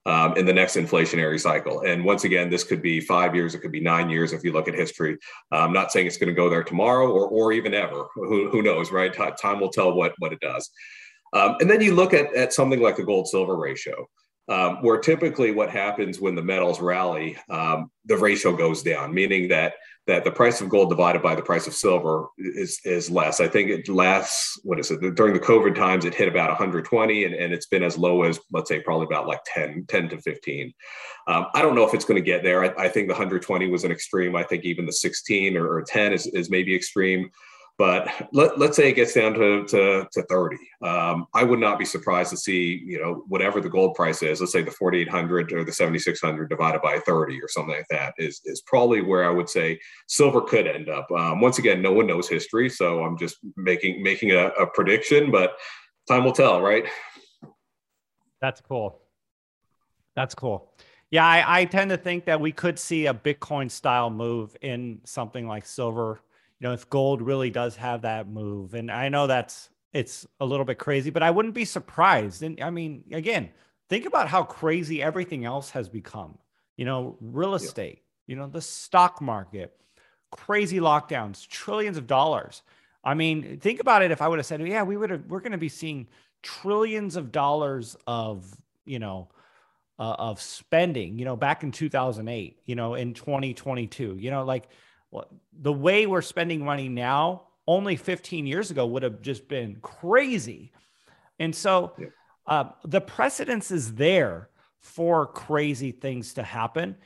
um, 0.08 0.34
in 0.38 0.46
the 0.46 0.52
next 0.52 0.76
inflationary 0.76 1.38
cycle. 1.38 1.82
And 1.82 2.02
once 2.02 2.24
again, 2.24 2.48
this 2.48 2.64
could 2.64 2.80
be 2.80 2.98
five 2.98 3.34
years, 3.34 3.54
it 3.54 3.58
could 3.58 3.72
be 3.72 3.80
nine 3.80 4.08
years 4.08 4.32
if 4.32 4.42
you 4.42 4.52
look 4.52 4.66
at 4.66 4.74
history. 4.74 5.18
I'm 5.52 5.72
not 5.72 5.92
saying 5.92 6.06
it's 6.06 6.16
going 6.16 6.30
to 6.30 6.34
go 6.34 6.48
there 6.48 6.64
tomorrow 6.64 7.12
or, 7.12 7.28
or 7.28 7.52
even 7.52 7.74
ever. 7.74 8.06
Who, 8.14 8.48
who 8.48 8.62
knows, 8.62 8.90
right? 8.90 9.12
Time 9.14 9.60
will 9.60 9.68
tell 9.68 9.92
what, 9.92 10.14
what 10.18 10.32
it 10.32 10.40
does. 10.40 10.70
Um, 11.34 11.56
and 11.60 11.70
then 11.70 11.82
you 11.82 11.94
look 11.94 12.14
at, 12.14 12.34
at 12.34 12.54
something 12.54 12.80
like 12.80 12.96
the 12.96 13.04
gold 13.04 13.28
silver 13.28 13.56
ratio 13.56 14.08
um, 14.48 14.76
where 14.82 14.98
typically 14.98 15.50
what 15.50 15.70
happens 15.70 16.20
when 16.20 16.34
the 16.34 16.42
metals 16.42 16.80
rally, 16.80 17.36
um, 17.50 17.90
the 18.06 18.16
ratio 18.16 18.56
goes 18.56 18.82
down, 18.82 19.12
meaning 19.12 19.48
that 19.48 19.74
that 20.06 20.24
the 20.24 20.30
price 20.30 20.62
of 20.62 20.70
gold 20.70 20.88
divided 20.88 21.22
by 21.22 21.34
the 21.34 21.42
price 21.42 21.66
of 21.66 21.74
silver 21.74 22.28
is 22.38 22.80
is 22.84 23.10
less. 23.10 23.40
I 23.40 23.48
think 23.48 23.68
it 23.68 23.88
lasts. 23.90 24.58
What 24.64 24.80
is 24.80 24.90
it? 24.90 25.14
During 25.14 25.34
the 25.34 25.40
COVID 25.40 25.74
times, 25.74 26.06
it 26.06 26.14
hit 26.14 26.28
about 26.28 26.48
120, 26.48 27.24
and, 27.24 27.34
and 27.34 27.52
it's 27.52 27.66
been 27.66 27.82
as 27.82 27.98
low 27.98 28.22
as 28.22 28.40
let's 28.50 28.70
say 28.70 28.80
probably 28.80 29.04
about 29.04 29.26
like 29.26 29.40
10, 29.44 29.84
10 29.86 30.08
to 30.08 30.18
15. 30.18 30.72
Um, 31.26 31.46
I 31.54 31.60
don't 31.60 31.74
know 31.74 31.86
if 31.86 31.92
it's 31.92 32.06
going 32.06 32.20
to 32.20 32.24
get 32.24 32.42
there. 32.42 32.64
I, 32.64 32.86
I, 32.86 32.88
think 32.88 33.08
the 33.08 33.12
120 33.12 33.68
was 33.68 33.84
an 33.84 33.92
extreme. 33.92 34.34
I 34.34 34.44
think 34.44 34.64
even 34.64 34.86
the 34.86 34.92
16 34.92 35.58
or, 35.58 35.70
or 35.70 35.82
10 35.82 36.14
is, 36.14 36.26
is 36.28 36.48
maybe 36.48 36.74
extreme. 36.74 37.30
But 37.78 38.28
let, 38.32 38.58
let's 38.58 38.76
say 38.76 38.88
it 38.88 38.94
gets 38.94 39.14
down 39.14 39.34
to, 39.34 39.64
to, 39.66 40.08
to 40.10 40.22
30. 40.22 40.56
Um, 40.82 41.26
I 41.32 41.44
would 41.44 41.60
not 41.60 41.78
be 41.78 41.84
surprised 41.84 42.30
to 42.30 42.36
see, 42.36 42.82
you 42.84 43.00
know, 43.00 43.22
whatever 43.28 43.60
the 43.60 43.68
gold 43.68 43.94
price 43.94 44.20
is, 44.20 44.40
let's 44.40 44.52
say 44.52 44.62
the 44.62 44.72
4,800 44.72 45.52
or 45.52 45.62
the 45.62 45.72
7,600 45.72 46.50
divided 46.50 46.82
by 46.82 46.98
30 46.98 47.40
or 47.40 47.46
something 47.46 47.76
like 47.76 47.86
that 47.90 48.14
is, 48.18 48.40
is 48.44 48.62
probably 48.62 49.00
where 49.00 49.24
I 49.24 49.30
would 49.30 49.48
say 49.48 49.78
silver 50.08 50.40
could 50.40 50.66
end 50.66 50.88
up. 50.88 51.08
Um, 51.12 51.40
once 51.40 51.60
again, 51.60 51.80
no 51.80 51.92
one 51.92 52.08
knows 52.08 52.28
history. 52.28 52.68
So 52.68 53.04
I'm 53.04 53.16
just 53.16 53.36
making, 53.56 54.02
making 54.02 54.32
a, 54.32 54.48
a 54.48 54.66
prediction, 54.66 55.30
but 55.30 55.56
time 56.08 56.24
will 56.24 56.32
tell, 56.32 56.60
right? 56.60 56.84
That's 58.40 58.60
cool. 58.60 59.00
That's 60.16 60.34
cool. 60.34 60.72
Yeah, 61.12 61.24
I, 61.24 61.60
I, 61.60 61.64
tend 61.64 61.90
to 61.90 61.96
think 61.96 62.26
that 62.26 62.40
we 62.40 62.52
could 62.52 62.78
see 62.78 63.06
a 63.06 63.14
Bitcoin 63.14 63.70
style 63.70 64.10
move 64.10 64.54
in 64.60 65.00
something 65.04 65.46
like 65.46 65.64
silver 65.64 66.20
you 66.60 66.66
know, 66.66 66.74
if 66.74 66.88
gold 66.90 67.22
really 67.22 67.50
does 67.50 67.76
have 67.76 68.02
that 68.02 68.28
move. 68.28 68.74
And 68.74 68.90
I 68.90 69.08
know 69.08 69.26
that's 69.26 69.70
it's 69.92 70.26
a 70.40 70.46
little 70.46 70.64
bit 70.64 70.78
crazy, 70.78 71.10
but 71.10 71.22
I 71.22 71.30
wouldn't 71.30 71.54
be 71.54 71.64
surprised. 71.64 72.42
And 72.42 72.60
I 72.60 72.70
mean, 72.70 73.04
again, 73.12 73.50
think 73.88 74.06
about 74.06 74.28
how 74.28 74.42
crazy 74.42 75.02
everything 75.02 75.44
else 75.44 75.70
has 75.70 75.88
become. 75.88 76.38
You 76.76 76.84
know, 76.84 77.16
real 77.20 77.54
estate, 77.54 78.02
you 78.26 78.36
know, 78.36 78.46
the 78.46 78.60
stock 78.60 79.20
market, 79.20 79.74
crazy 80.30 80.78
lockdowns, 80.78 81.46
trillions 81.48 81.96
of 81.96 82.06
dollars. 82.06 82.62
I 83.02 83.14
mean, 83.14 83.58
think 83.58 83.80
about 83.80 84.02
it. 84.02 84.10
If 84.10 84.22
I 84.22 84.28
would 84.28 84.38
have 84.38 84.46
said, 84.46 84.64
yeah, 84.66 84.82
we 84.82 84.96
would 84.96 85.10
have, 85.10 85.24
we're 85.26 85.40
going 85.40 85.52
to 85.52 85.58
be 85.58 85.68
seeing 85.68 86.06
trillions 86.42 87.16
of 87.16 87.32
dollars 87.32 87.96
of, 88.06 88.54
you 88.84 88.98
know, 88.98 89.28
uh, 89.98 90.14
of 90.18 90.40
spending, 90.40 91.18
you 91.18 91.24
know, 91.24 91.34
back 91.34 91.64
in 91.64 91.72
2008, 91.72 92.58
you 92.66 92.76
know, 92.76 92.94
in 92.94 93.14
2022, 93.14 94.16
you 94.18 94.30
know, 94.30 94.44
like 94.44 94.68
the 95.52 95.72
way 95.72 96.06
we're 96.06 96.22
spending 96.22 96.64
money 96.64 96.88
now, 96.88 97.42
only 97.66 97.96
15 97.96 98.46
years 98.46 98.70
ago 98.70 98.86
would 98.86 99.02
have 99.02 99.20
just 99.22 99.48
been 99.48 99.76
crazy. 99.82 100.72
And 101.38 101.54
so 101.54 101.92
yeah. 101.98 102.06
uh, 102.46 102.70
the 102.84 103.00
precedence 103.00 103.70
is 103.70 103.94
there 103.94 104.48
for 104.80 105.26
crazy 105.26 105.92
things 105.92 106.34
to 106.34 106.42
happen. 106.42 106.96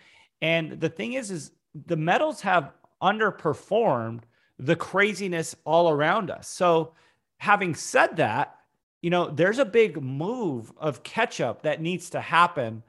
And 0.41 0.81
the 0.81 0.88
thing 0.88 1.15
is, 1.15 1.31
is 1.31 1.53
the 1.87 1.97
metals 1.97 2.41
have 2.43 2.73
underperformed 3.03 4.21
the 4.59 4.77
craziness 4.77 5.57
all 5.65 5.91
around 5.91 6.31
us. 6.31 6.49
So 6.49 6.95
having 7.38 7.75
said 7.75 8.17
that, 8.19 8.57
you 9.01 9.11
know, 9.11 9.29
there's 9.29 9.59
a 9.59 9.65
big 9.65 10.01
move 10.01 10.73
of 10.77 11.03
catch 11.03 11.41
up 11.41 11.62
that 11.62 11.81
needs 11.81 12.11
to 12.11 12.21
happen 12.21 12.85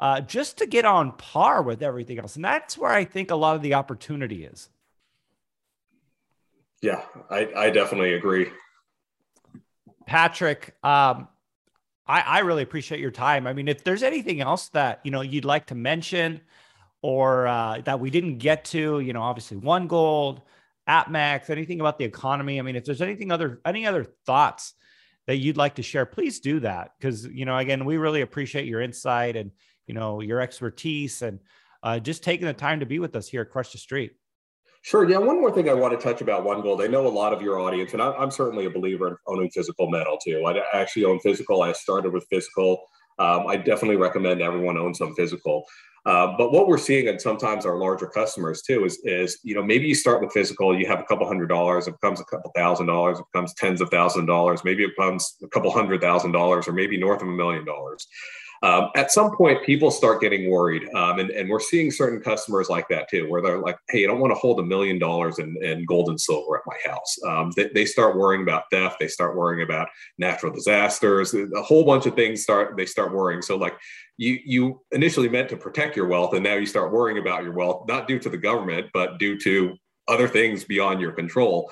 uh, 0.00 0.20
just 0.20 0.58
to 0.58 0.66
get 0.66 0.84
on 0.84 1.12
par 1.12 1.62
with 1.62 1.82
everything 1.82 2.18
else. 2.18 2.36
And 2.36 2.44
that's 2.44 2.78
where 2.78 2.92
I 2.92 3.04
think 3.04 3.30
a 3.30 3.36
lot 3.36 3.56
of 3.56 3.62
the 3.62 3.74
opportunity 3.74 4.44
is. 4.44 4.68
Yeah, 6.80 7.02
I, 7.28 7.48
I 7.56 7.70
definitely 7.70 8.14
agree. 8.14 8.50
Patrick, 10.06 10.76
um, 10.84 11.28
I, 12.06 12.20
I 12.20 12.38
really 12.40 12.62
appreciate 12.62 13.00
your 13.00 13.10
time. 13.10 13.46
I 13.46 13.52
mean, 13.52 13.68
if 13.68 13.82
there's 13.84 14.02
anything 14.02 14.40
else 14.40 14.68
that 14.68 15.00
you 15.04 15.10
know 15.10 15.20
you'd 15.20 15.44
like 15.44 15.66
to 15.66 15.74
mention 15.74 16.40
or 17.02 17.46
uh, 17.46 17.80
that 17.84 18.00
we 18.00 18.10
didn't 18.10 18.38
get 18.38 18.64
to, 18.66 19.00
you 19.00 19.12
know, 19.12 19.22
obviously 19.22 19.56
one 19.56 19.86
gold, 19.86 20.40
APMEX, 20.88 21.50
anything 21.50 21.80
about 21.80 21.98
the 21.98 22.04
economy. 22.04 22.58
I 22.58 22.62
mean, 22.62 22.76
if 22.76 22.84
there's 22.84 23.02
anything 23.02 23.30
other 23.30 23.60
any 23.64 23.86
other 23.86 24.04
thoughts 24.24 24.74
that 25.26 25.36
you'd 25.36 25.56
like 25.56 25.74
to 25.74 25.82
share, 25.82 26.06
please 26.06 26.40
do 26.40 26.60
that 26.60 26.92
because 26.98 27.26
you 27.26 27.44
know, 27.44 27.58
again, 27.58 27.84
we 27.84 27.98
really 27.98 28.22
appreciate 28.22 28.66
your 28.66 28.80
insight 28.80 29.36
and 29.36 29.50
you 29.88 29.94
know 29.94 30.20
your 30.20 30.40
expertise 30.40 31.22
and 31.22 31.40
uh, 31.82 31.98
just 31.98 32.22
taking 32.22 32.46
the 32.46 32.52
time 32.52 32.80
to 32.80 32.86
be 32.86 32.98
with 32.98 33.16
us 33.16 33.28
here 33.28 33.42
at 33.42 33.50
Crush 33.50 33.72
the 33.72 33.78
Street. 33.78 34.12
Sure. 34.82 35.08
Yeah. 35.08 35.18
One 35.18 35.40
more 35.40 35.50
thing 35.50 35.68
I 35.68 35.74
want 35.74 35.98
to 35.98 36.02
touch 36.02 36.20
about 36.20 36.44
One 36.44 36.60
Gold. 36.62 36.82
I 36.82 36.86
know 36.86 37.06
a 37.06 37.08
lot 37.08 37.32
of 37.32 37.42
your 37.42 37.58
audience, 37.58 37.92
and 37.94 38.02
I'm 38.02 38.30
certainly 38.30 38.66
a 38.66 38.70
believer 38.70 39.08
in 39.08 39.16
owning 39.26 39.50
physical 39.50 39.90
metal 39.90 40.18
too. 40.22 40.44
I 40.46 40.62
actually 40.72 41.04
own 41.04 41.18
physical. 41.20 41.62
I 41.62 41.72
started 41.72 42.12
with 42.12 42.26
physical. 42.30 42.84
Um, 43.18 43.48
I 43.48 43.56
definitely 43.56 43.96
recommend 43.96 44.40
everyone 44.40 44.78
own 44.78 44.94
some 44.94 45.14
physical. 45.14 45.64
Uh, 46.06 46.34
but 46.38 46.52
what 46.52 46.68
we're 46.68 46.78
seeing, 46.78 47.08
and 47.08 47.20
sometimes 47.20 47.66
our 47.66 47.76
larger 47.76 48.06
customers 48.06 48.62
too, 48.62 48.84
is 48.84 48.98
is 49.04 49.40
you 49.42 49.54
know 49.54 49.62
maybe 49.62 49.86
you 49.86 49.94
start 49.94 50.22
with 50.22 50.32
physical, 50.32 50.78
you 50.78 50.86
have 50.86 51.00
a 51.00 51.04
couple 51.04 51.26
hundred 51.26 51.48
dollars, 51.48 51.88
it 51.88 51.92
becomes 52.00 52.20
a 52.20 52.24
couple 52.24 52.50
thousand 52.54 52.86
dollars, 52.86 53.18
it 53.18 53.24
becomes 53.32 53.52
tens 53.54 53.80
of 53.80 53.90
thousand 53.90 54.26
dollars, 54.26 54.64
maybe 54.64 54.84
it 54.84 54.92
becomes 54.96 55.36
a 55.42 55.48
couple 55.48 55.70
hundred 55.70 56.00
thousand 56.00 56.32
dollars, 56.32 56.68
or 56.68 56.72
maybe 56.72 56.96
north 56.96 57.20
of 57.20 57.28
a 57.28 57.32
million 57.32 57.64
dollars. 57.64 58.06
Um, 58.62 58.90
at 58.96 59.12
some 59.12 59.36
point, 59.36 59.64
people 59.64 59.90
start 59.90 60.20
getting 60.20 60.50
worried, 60.50 60.82
um, 60.94 61.20
and, 61.20 61.30
and 61.30 61.48
we're 61.48 61.60
seeing 61.60 61.90
certain 61.90 62.20
customers 62.20 62.68
like 62.68 62.88
that 62.88 63.08
too, 63.08 63.28
where 63.28 63.40
they're 63.40 63.60
like, 63.60 63.76
"Hey, 63.88 64.04
I 64.04 64.08
don't 64.08 64.18
want 64.18 64.32
to 64.32 64.38
hold 64.38 64.58
a 64.58 64.64
million 64.64 64.98
dollars 64.98 65.38
in, 65.38 65.84
gold 65.86 66.08
and 66.08 66.20
silver 66.20 66.56
at 66.56 66.62
my 66.66 66.90
house." 66.90 67.16
Um, 67.26 67.52
they, 67.56 67.68
they 67.74 67.84
start 67.84 68.16
worrying 68.16 68.42
about 68.42 68.64
theft, 68.72 68.96
they 68.98 69.08
start 69.08 69.36
worrying 69.36 69.62
about 69.62 69.88
natural 70.18 70.52
disasters, 70.52 71.34
a 71.34 71.62
whole 71.62 71.84
bunch 71.84 72.06
of 72.06 72.14
things 72.14 72.42
start 72.42 72.76
they 72.76 72.86
start 72.86 73.14
worrying. 73.14 73.42
So, 73.42 73.56
like, 73.56 73.76
you 74.16 74.38
you 74.44 74.80
initially 74.92 75.28
meant 75.28 75.48
to 75.50 75.56
protect 75.56 75.96
your 75.96 76.08
wealth, 76.08 76.34
and 76.34 76.42
now 76.42 76.54
you 76.54 76.66
start 76.66 76.92
worrying 76.92 77.18
about 77.18 77.44
your 77.44 77.52
wealth, 77.52 77.84
not 77.86 78.08
due 78.08 78.18
to 78.18 78.28
the 78.28 78.38
government, 78.38 78.88
but 78.92 79.18
due 79.18 79.38
to 79.40 79.76
other 80.08 80.26
things 80.26 80.64
beyond 80.64 81.00
your 81.00 81.12
control. 81.12 81.70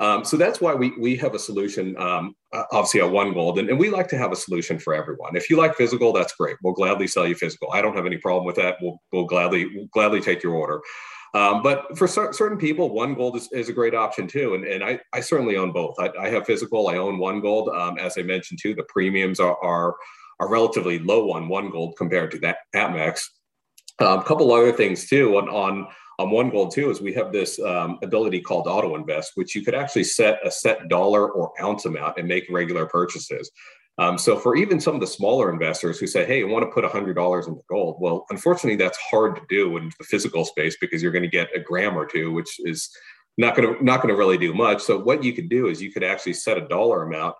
Um, 0.00 0.24
so 0.24 0.36
that's 0.36 0.60
why 0.60 0.74
we, 0.74 0.92
we 0.98 1.16
have 1.16 1.34
a 1.34 1.38
solution, 1.38 1.96
um, 1.98 2.34
obviously 2.52 3.00
at 3.00 3.10
One 3.10 3.32
Gold, 3.32 3.58
and, 3.58 3.68
and, 3.68 3.78
we 3.78 3.90
like 3.90 4.08
to 4.08 4.18
have 4.18 4.32
a 4.32 4.36
solution 4.36 4.78
for 4.78 4.94
everyone. 4.94 5.36
If 5.36 5.50
you 5.50 5.56
like 5.56 5.74
physical, 5.74 6.12
that's 6.12 6.34
great. 6.34 6.56
We'll 6.62 6.74
gladly 6.74 7.06
sell 7.06 7.26
you 7.26 7.34
physical. 7.34 7.68
I 7.72 7.82
don't 7.82 7.96
have 7.96 8.06
any 8.06 8.16
problem 8.16 8.46
with 8.46 8.56
that. 8.56 8.76
We'll, 8.80 8.98
we'll 9.12 9.26
gladly 9.26 9.66
we'll 9.74 9.88
gladly 9.92 10.20
take 10.20 10.42
your 10.42 10.54
order. 10.54 10.80
Um, 11.34 11.62
but 11.62 11.98
for 11.98 12.06
cer- 12.06 12.32
certain 12.32 12.58
people, 12.58 12.90
One 12.90 13.14
Gold 13.14 13.36
is, 13.36 13.50
is, 13.52 13.68
a 13.68 13.72
great 13.72 13.94
option 13.94 14.28
too. 14.28 14.54
And, 14.54 14.64
and 14.64 14.84
I, 14.84 15.00
I 15.12 15.18
certainly 15.18 15.56
own 15.56 15.72
both. 15.72 15.96
I, 15.98 16.10
I 16.18 16.28
have 16.28 16.46
physical. 16.46 16.88
I 16.88 16.96
own 16.96 17.18
One 17.18 17.40
Gold. 17.40 17.68
Um, 17.70 17.98
as 17.98 18.16
I 18.16 18.22
mentioned 18.22 18.60
too, 18.62 18.74
the 18.74 18.84
premiums 18.84 19.40
are, 19.40 19.56
are, 19.60 19.96
are 20.38 20.48
relatively 20.48 21.00
low 21.00 21.32
on 21.32 21.48
One 21.48 21.70
Gold 21.70 21.96
compared 21.98 22.30
to 22.30 22.38
that 22.38 22.58
APMEX. 22.74 23.22
A 23.98 24.22
couple 24.22 24.52
other 24.52 24.72
things 24.72 25.08
too 25.08 25.36
on, 25.36 25.48
on 25.48 25.88
on 26.18 26.30
One 26.30 26.50
Gold 26.50 26.72
too 26.72 26.90
is 26.90 27.00
we 27.00 27.12
have 27.14 27.32
this 27.32 27.60
um, 27.60 27.98
ability 28.02 28.40
called 28.40 28.66
auto 28.66 28.94
invest, 28.94 29.32
which 29.34 29.54
you 29.54 29.62
could 29.62 29.74
actually 29.74 30.04
set 30.04 30.38
a 30.46 30.50
set 30.50 30.88
dollar 30.88 31.30
or 31.30 31.52
ounce 31.62 31.84
amount 31.84 32.18
and 32.18 32.28
make 32.28 32.44
regular 32.50 32.86
purchases. 32.86 33.50
Um, 33.98 34.18
so 34.18 34.36
for 34.36 34.56
even 34.56 34.80
some 34.80 34.94
of 34.94 35.00
the 35.00 35.06
smaller 35.06 35.52
investors 35.52 35.98
who 35.98 36.06
say, 36.06 36.24
"Hey, 36.24 36.42
I 36.42 36.46
want 36.46 36.64
to 36.64 36.70
put 36.70 36.84
$100 36.84 37.46
into 37.46 37.60
gold," 37.68 37.96
well, 38.00 38.26
unfortunately, 38.30 38.76
that's 38.76 38.98
hard 38.98 39.36
to 39.36 39.42
do 39.48 39.76
in 39.76 39.90
the 39.98 40.04
physical 40.04 40.44
space 40.44 40.76
because 40.80 41.02
you're 41.02 41.12
going 41.12 41.22
to 41.22 41.28
get 41.28 41.54
a 41.54 41.60
gram 41.60 41.96
or 41.96 42.06
two, 42.06 42.32
which 42.32 42.56
is 42.60 42.90
not 43.38 43.54
going 43.54 43.74
to 43.74 43.84
not 43.84 44.02
going 44.02 44.12
to 44.12 44.18
really 44.18 44.38
do 44.38 44.52
much. 44.52 44.82
So 44.82 44.98
what 44.98 45.22
you 45.22 45.32
could 45.32 45.48
do 45.48 45.68
is 45.68 45.80
you 45.80 45.92
could 45.92 46.04
actually 46.04 46.34
set 46.34 46.58
a 46.58 46.66
dollar 46.68 47.04
amount 47.04 47.36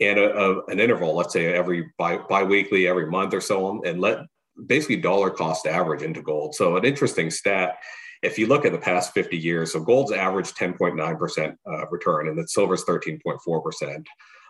and 0.00 0.18
a, 0.18 0.36
a, 0.36 0.64
an 0.66 0.78
interval, 0.78 1.14
let's 1.14 1.32
say 1.32 1.52
every 1.54 1.90
bi 1.98 2.18
biweekly, 2.18 2.86
every 2.86 3.10
month 3.10 3.34
or 3.34 3.40
so 3.40 3.66
on, 3.66 3.82
and 3.86 4.00
let 4.00 4.18
basically 4.66 4.96
dollar 4.96 5.30
cost 5.30 5.66
average 5.66 6.02
into 6.02 6.22
gold. 6.22 6.54
So 6.54 6.76
an 6.76 6.84
interesting 6.84 7.30
stat 7.30 7.78
if 8.26 8.38
you 8.38 8.46
look 8.46 8.64
at 8.66 8.72
the 8.72 8.78
past 8.78 9.14
50 9.14 9.36
years, 9.36 9.72
so 9.72 9.80
gold's 9.80 10.12
averaged 10.12 10.56
10.9% 10.56 11.56
uh, 11.66 11.86
return 11.88 12.28
and 12.28 12.36
then 12.36 12.46
silver's 12.48 12.84
13.4%. 12.84 14.04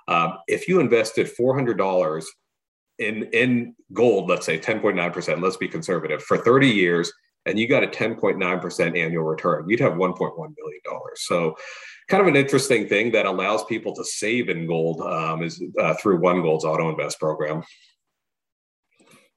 Um, 0.09 0.39
if 0.49 0.67
you 0.67 0.81
invested 0.81 1.31
$400 1.39 2.25
in, 2.99 3.25
in 3.25 3.75
gold, 3.93 4.31
let's 4.31 4.47
say 4.47 4.59
10.9%, 4.59 5.43
let's 5.43 5.59
be 5.59 5.69
conservative, 5.69 6.23
for 6.23 6.39
30 6.39 6.69
years, 6.69 7.13
and 7.45 7.59
you 7.59 7.69
got 7.69 7.85
a 7.85 7.87
10.9% 7.87 8.99
annual 8.99 9.25
return, 9.25 9.69
you'd 9.69 9.81
have 9.81 9.93
$1.1 9.93 10.37
million. 10.37 10.83
So, 11.17 11.55
kind 12.09 12.21
of 12.21 12.29
an 12.29 12.37
interesting 12.37 12.89
thing 12.89 13.13
that 13.13 13.27
allows 13.27 13.65
people 13.65 13.93
to 13.95 14.05
save 14.05 14.49
in 14.49 14.67
gold 14.67 15.01
um, 15.03 15.43
is 15.43 15.63
uh, 15.81 15.95
through 15.95 16.21
One 16.21 16.41
Gold's 16.41 16.65
Auto 16.65 16.89
Invest 16.89 17.19
program. 17.19 17.63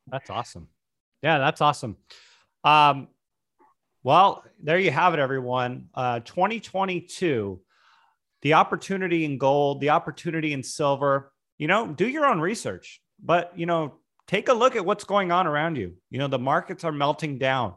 That's 0.08 0.30
awesome. 0.30 0.68
Yeah, 1.22 1.40
that's 1.40 1.62
awesome. 1.62 1.98
Um, 2.64 3.08
well, 4.10 4.44
there 4.64 4.80
you 4.80 4.90
have 4.90 5.14
it, 5.14 5.20
everyone. 5.20 5.90
Uh, 5.94 6.20
2022, 6.22 7.62
the 8.42 8.56
opportunity 8.56 9.24
in 9.24 9.38
gold, 9.38 9.82
the 9.82 9.92
opportunity 9.92 10.52
in 10.52 10.64
silver. 10.64 11.32
You 11.60 11.68
know, 11.68 11.86
do 11.86 12.08
your 12.08 12.26
own 12.26 12.40
research, 12.40 13.04
but 13.24 13.54
you 13.56 13.68
know, 13.68 14.00
take 14.26 14.50
a 14.50 14.54
look 14.54 14.76
at 14.76 14.84
what's 14.84 15.04
going 15.04 15.32
on 15.32 15.46
around 15.46 15.76
you. 15.76 15.94
You 16.10 16.18
know, 16.18 16.28
the 16.28 16.40
markets 16.40 16.84
are 16.84 16.92
melting 16.92 17.38
down. 17.38 17.76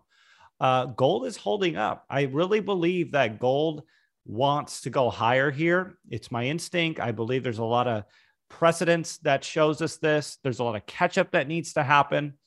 Uh, 0.58 0.86
gold 0.86 1.26
is 1.26 1.36
holding 1.36 1.76
up. 1.76 2.06
I 2.08 2.22
really 2.22 2.60
believe 2.60 3.12
that 3.12 3.38
gold 3.38 3.82
wants 4.24 4.80
to 4.82 4.90
go 4.90 5.10
higher 5.10 5.50
here. 5.50 5.98
It's 6.08 6.32
my 6.32 6.46
instinct. 6.46 6.98
I 6.98 7.12
believe 7.12 7.42
there's 7.42 7.58
a 7.58 7.64
lot 7.64 7.88
of 7.88 8.04
precedence 8.48 9.18
that 9.18 9.44
shows 9.44 9.82
us 9.82 9.98
this. 9.98 10.38
There's 10.42 10.60
a 10.60 10.64
lot 10.64 10.76
of 10.76 10.86
catch 10.86 11.18
up 11.18 11.32
that 11.32 11.46
needs 11.46 11.74
to 11.74 11.82
happen. 11.82 12.38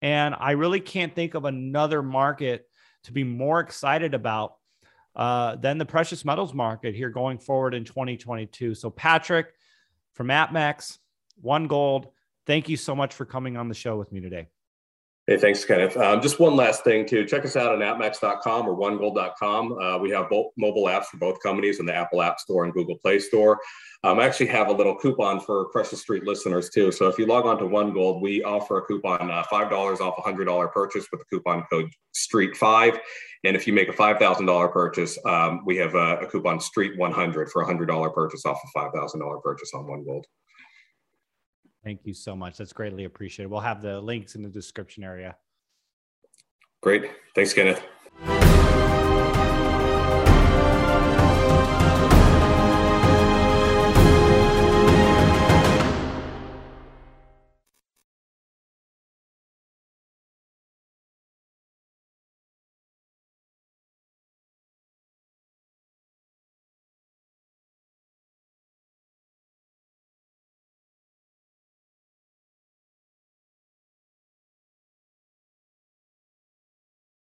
And 0.00 0.34
I 0.36 0.52
really 0.52 0.80
can't 0.80 1.14
think 1.14 1.34
of 1.34 1.44
another 1.44 2.02
market 2.02 2.66
to 3.04 3.12
be 3.12 3.24
more 3.24 3.60
excited 3.60 4.14
about 4.14 4.56
uh, 5.14 5.56
than 5.56 5.78
the 5.78 5.84
precious 5.84 6.24
metals 6.24 6.54
market 6.54 6.94
here 6.94 7.10
going 7.10 7.38
forward 7.38 7.74
in 7.74 7.84
2022. 7.84 8.74
So, 8.74 8.90
Patrick 8.90 9.48
from 10.14 10.28
APMEX, 10.28 10.98
One 11.40 11.66
Gold, 11.66 12.08
thank 12.46 12.68
you 12.68 12.76
so 12.76 12.94
much 12.94 13.14
for 13.14 13.24
coming 13.24 13.56
on 13.56 13.68
the 13.68 13.74
show 13.74 13.96
with 13.96 14.12
me 14.12 14.20
today. 14.20 14.48
Hey, 15.28 15.36
thanks, 15.36 15.64
Kenneth. 15.64 15.96
Um, 15.96 16.20
just 16.20 16.40
one 16.40 16.56
last 16.56 16.82
thing, 16.82 17.06
too. 17.06 17.24
Check 17.24 17.44
us 17.44 17.54
out 17.54 17.72
on 17.72 17.78
apmex.com 17.78 18.66
or 18.66 18.76
onegold.com. 18.76 19.72
Uh, 19.78 19.98
we 19.98 20.10
have 20.10 20.28
both 20.28 20.46
mobile 20.58 20.86
apps 20.86 21.04
for 21.04 21.18
both 21.18 21.40
companies 21.40 21.78
in 21.78 21.86
the 21.86 21.94
Apple 21.94 22.22
App 22.22 22.40
Store 22.40 22.64
and 22.64 22.74
Google 22.74 22.98
Play 22.98 23.20
Store. 23.20 23.60
Um, 24.02 24.18
I 24.18 24.24
actually 24.26 24.46
have 24.46 24.66
a 24.66 24.72
little 24.72 24.96
coupon 24.96 25.38
for 25.38 25.66
Crush 25.66 25.90
the 25.90 25.96
Street 25.96 26.24
listeners, 26.24 26.70
too. 26.70 26.90
So 26.90 27.06
if 27.06 27.18
you 27.18 27.26
log 27.26 27.46
on 27.46 27.56
to 27.58 27.66
One 27.66 27.92
Gold, 27.92 28.20
we 28.20 28.42
offer 28.42 28.78
a 28.78 28.82
coupon 28.82 29.30
uh, 29.30 29.44
$5 29.44 30.00
off 30.00 30.18
a 30.18 30.22
$100 30.22 30.72
purchase 30.72 31.06
with 31.12 31.20
the 31.20 31.26
coupon 31.26 31.62
code 31.70 31.88
STREET5. 32.16 32.98
And 33.44 33.54
if 33.54 33.64
you 33.68 33.72
make 33.72 33.88
a 33.88 33.92
$5,000 33.92 34.72
purchase, 34.72 35.16
um, 35.24 35.62
we 35.64 35.76
have 35.76 35.94
a, 35.94 36.16
a 36.16 36.26
coupon 36.26 36.58
STREET100 36.58 37.48
for 37.48 37.62
a 37.62 37.66
$100 37.66 38.12
purchase 38.12 38.44
off 38.44 38.58
a 38.74 38.78
$5,000 38.78 39.40
purchase 39.40 39.72
on 39.72 39.86
One 39.86 40.04
Gold. 40.04 40.26
Thank 41.84 42.00
you 42.04 42.14
so 42.14 42.36
much. 42.36 42.56
That's 42.58 42.72
greatly 42.72 43.04
appreciated. 43.04 43.50
We'll 43.50 43.60
have 43.60 43.82
the 43.82 44.00
links 44.00 44.34
in 44.34 44.42
the 44.42 44.48
description 44.48 45.02
area. 45.02 45.36
Great. 46.80 47.10
Thanks, 47.34 47.52
Kenneth. 47.52 47.82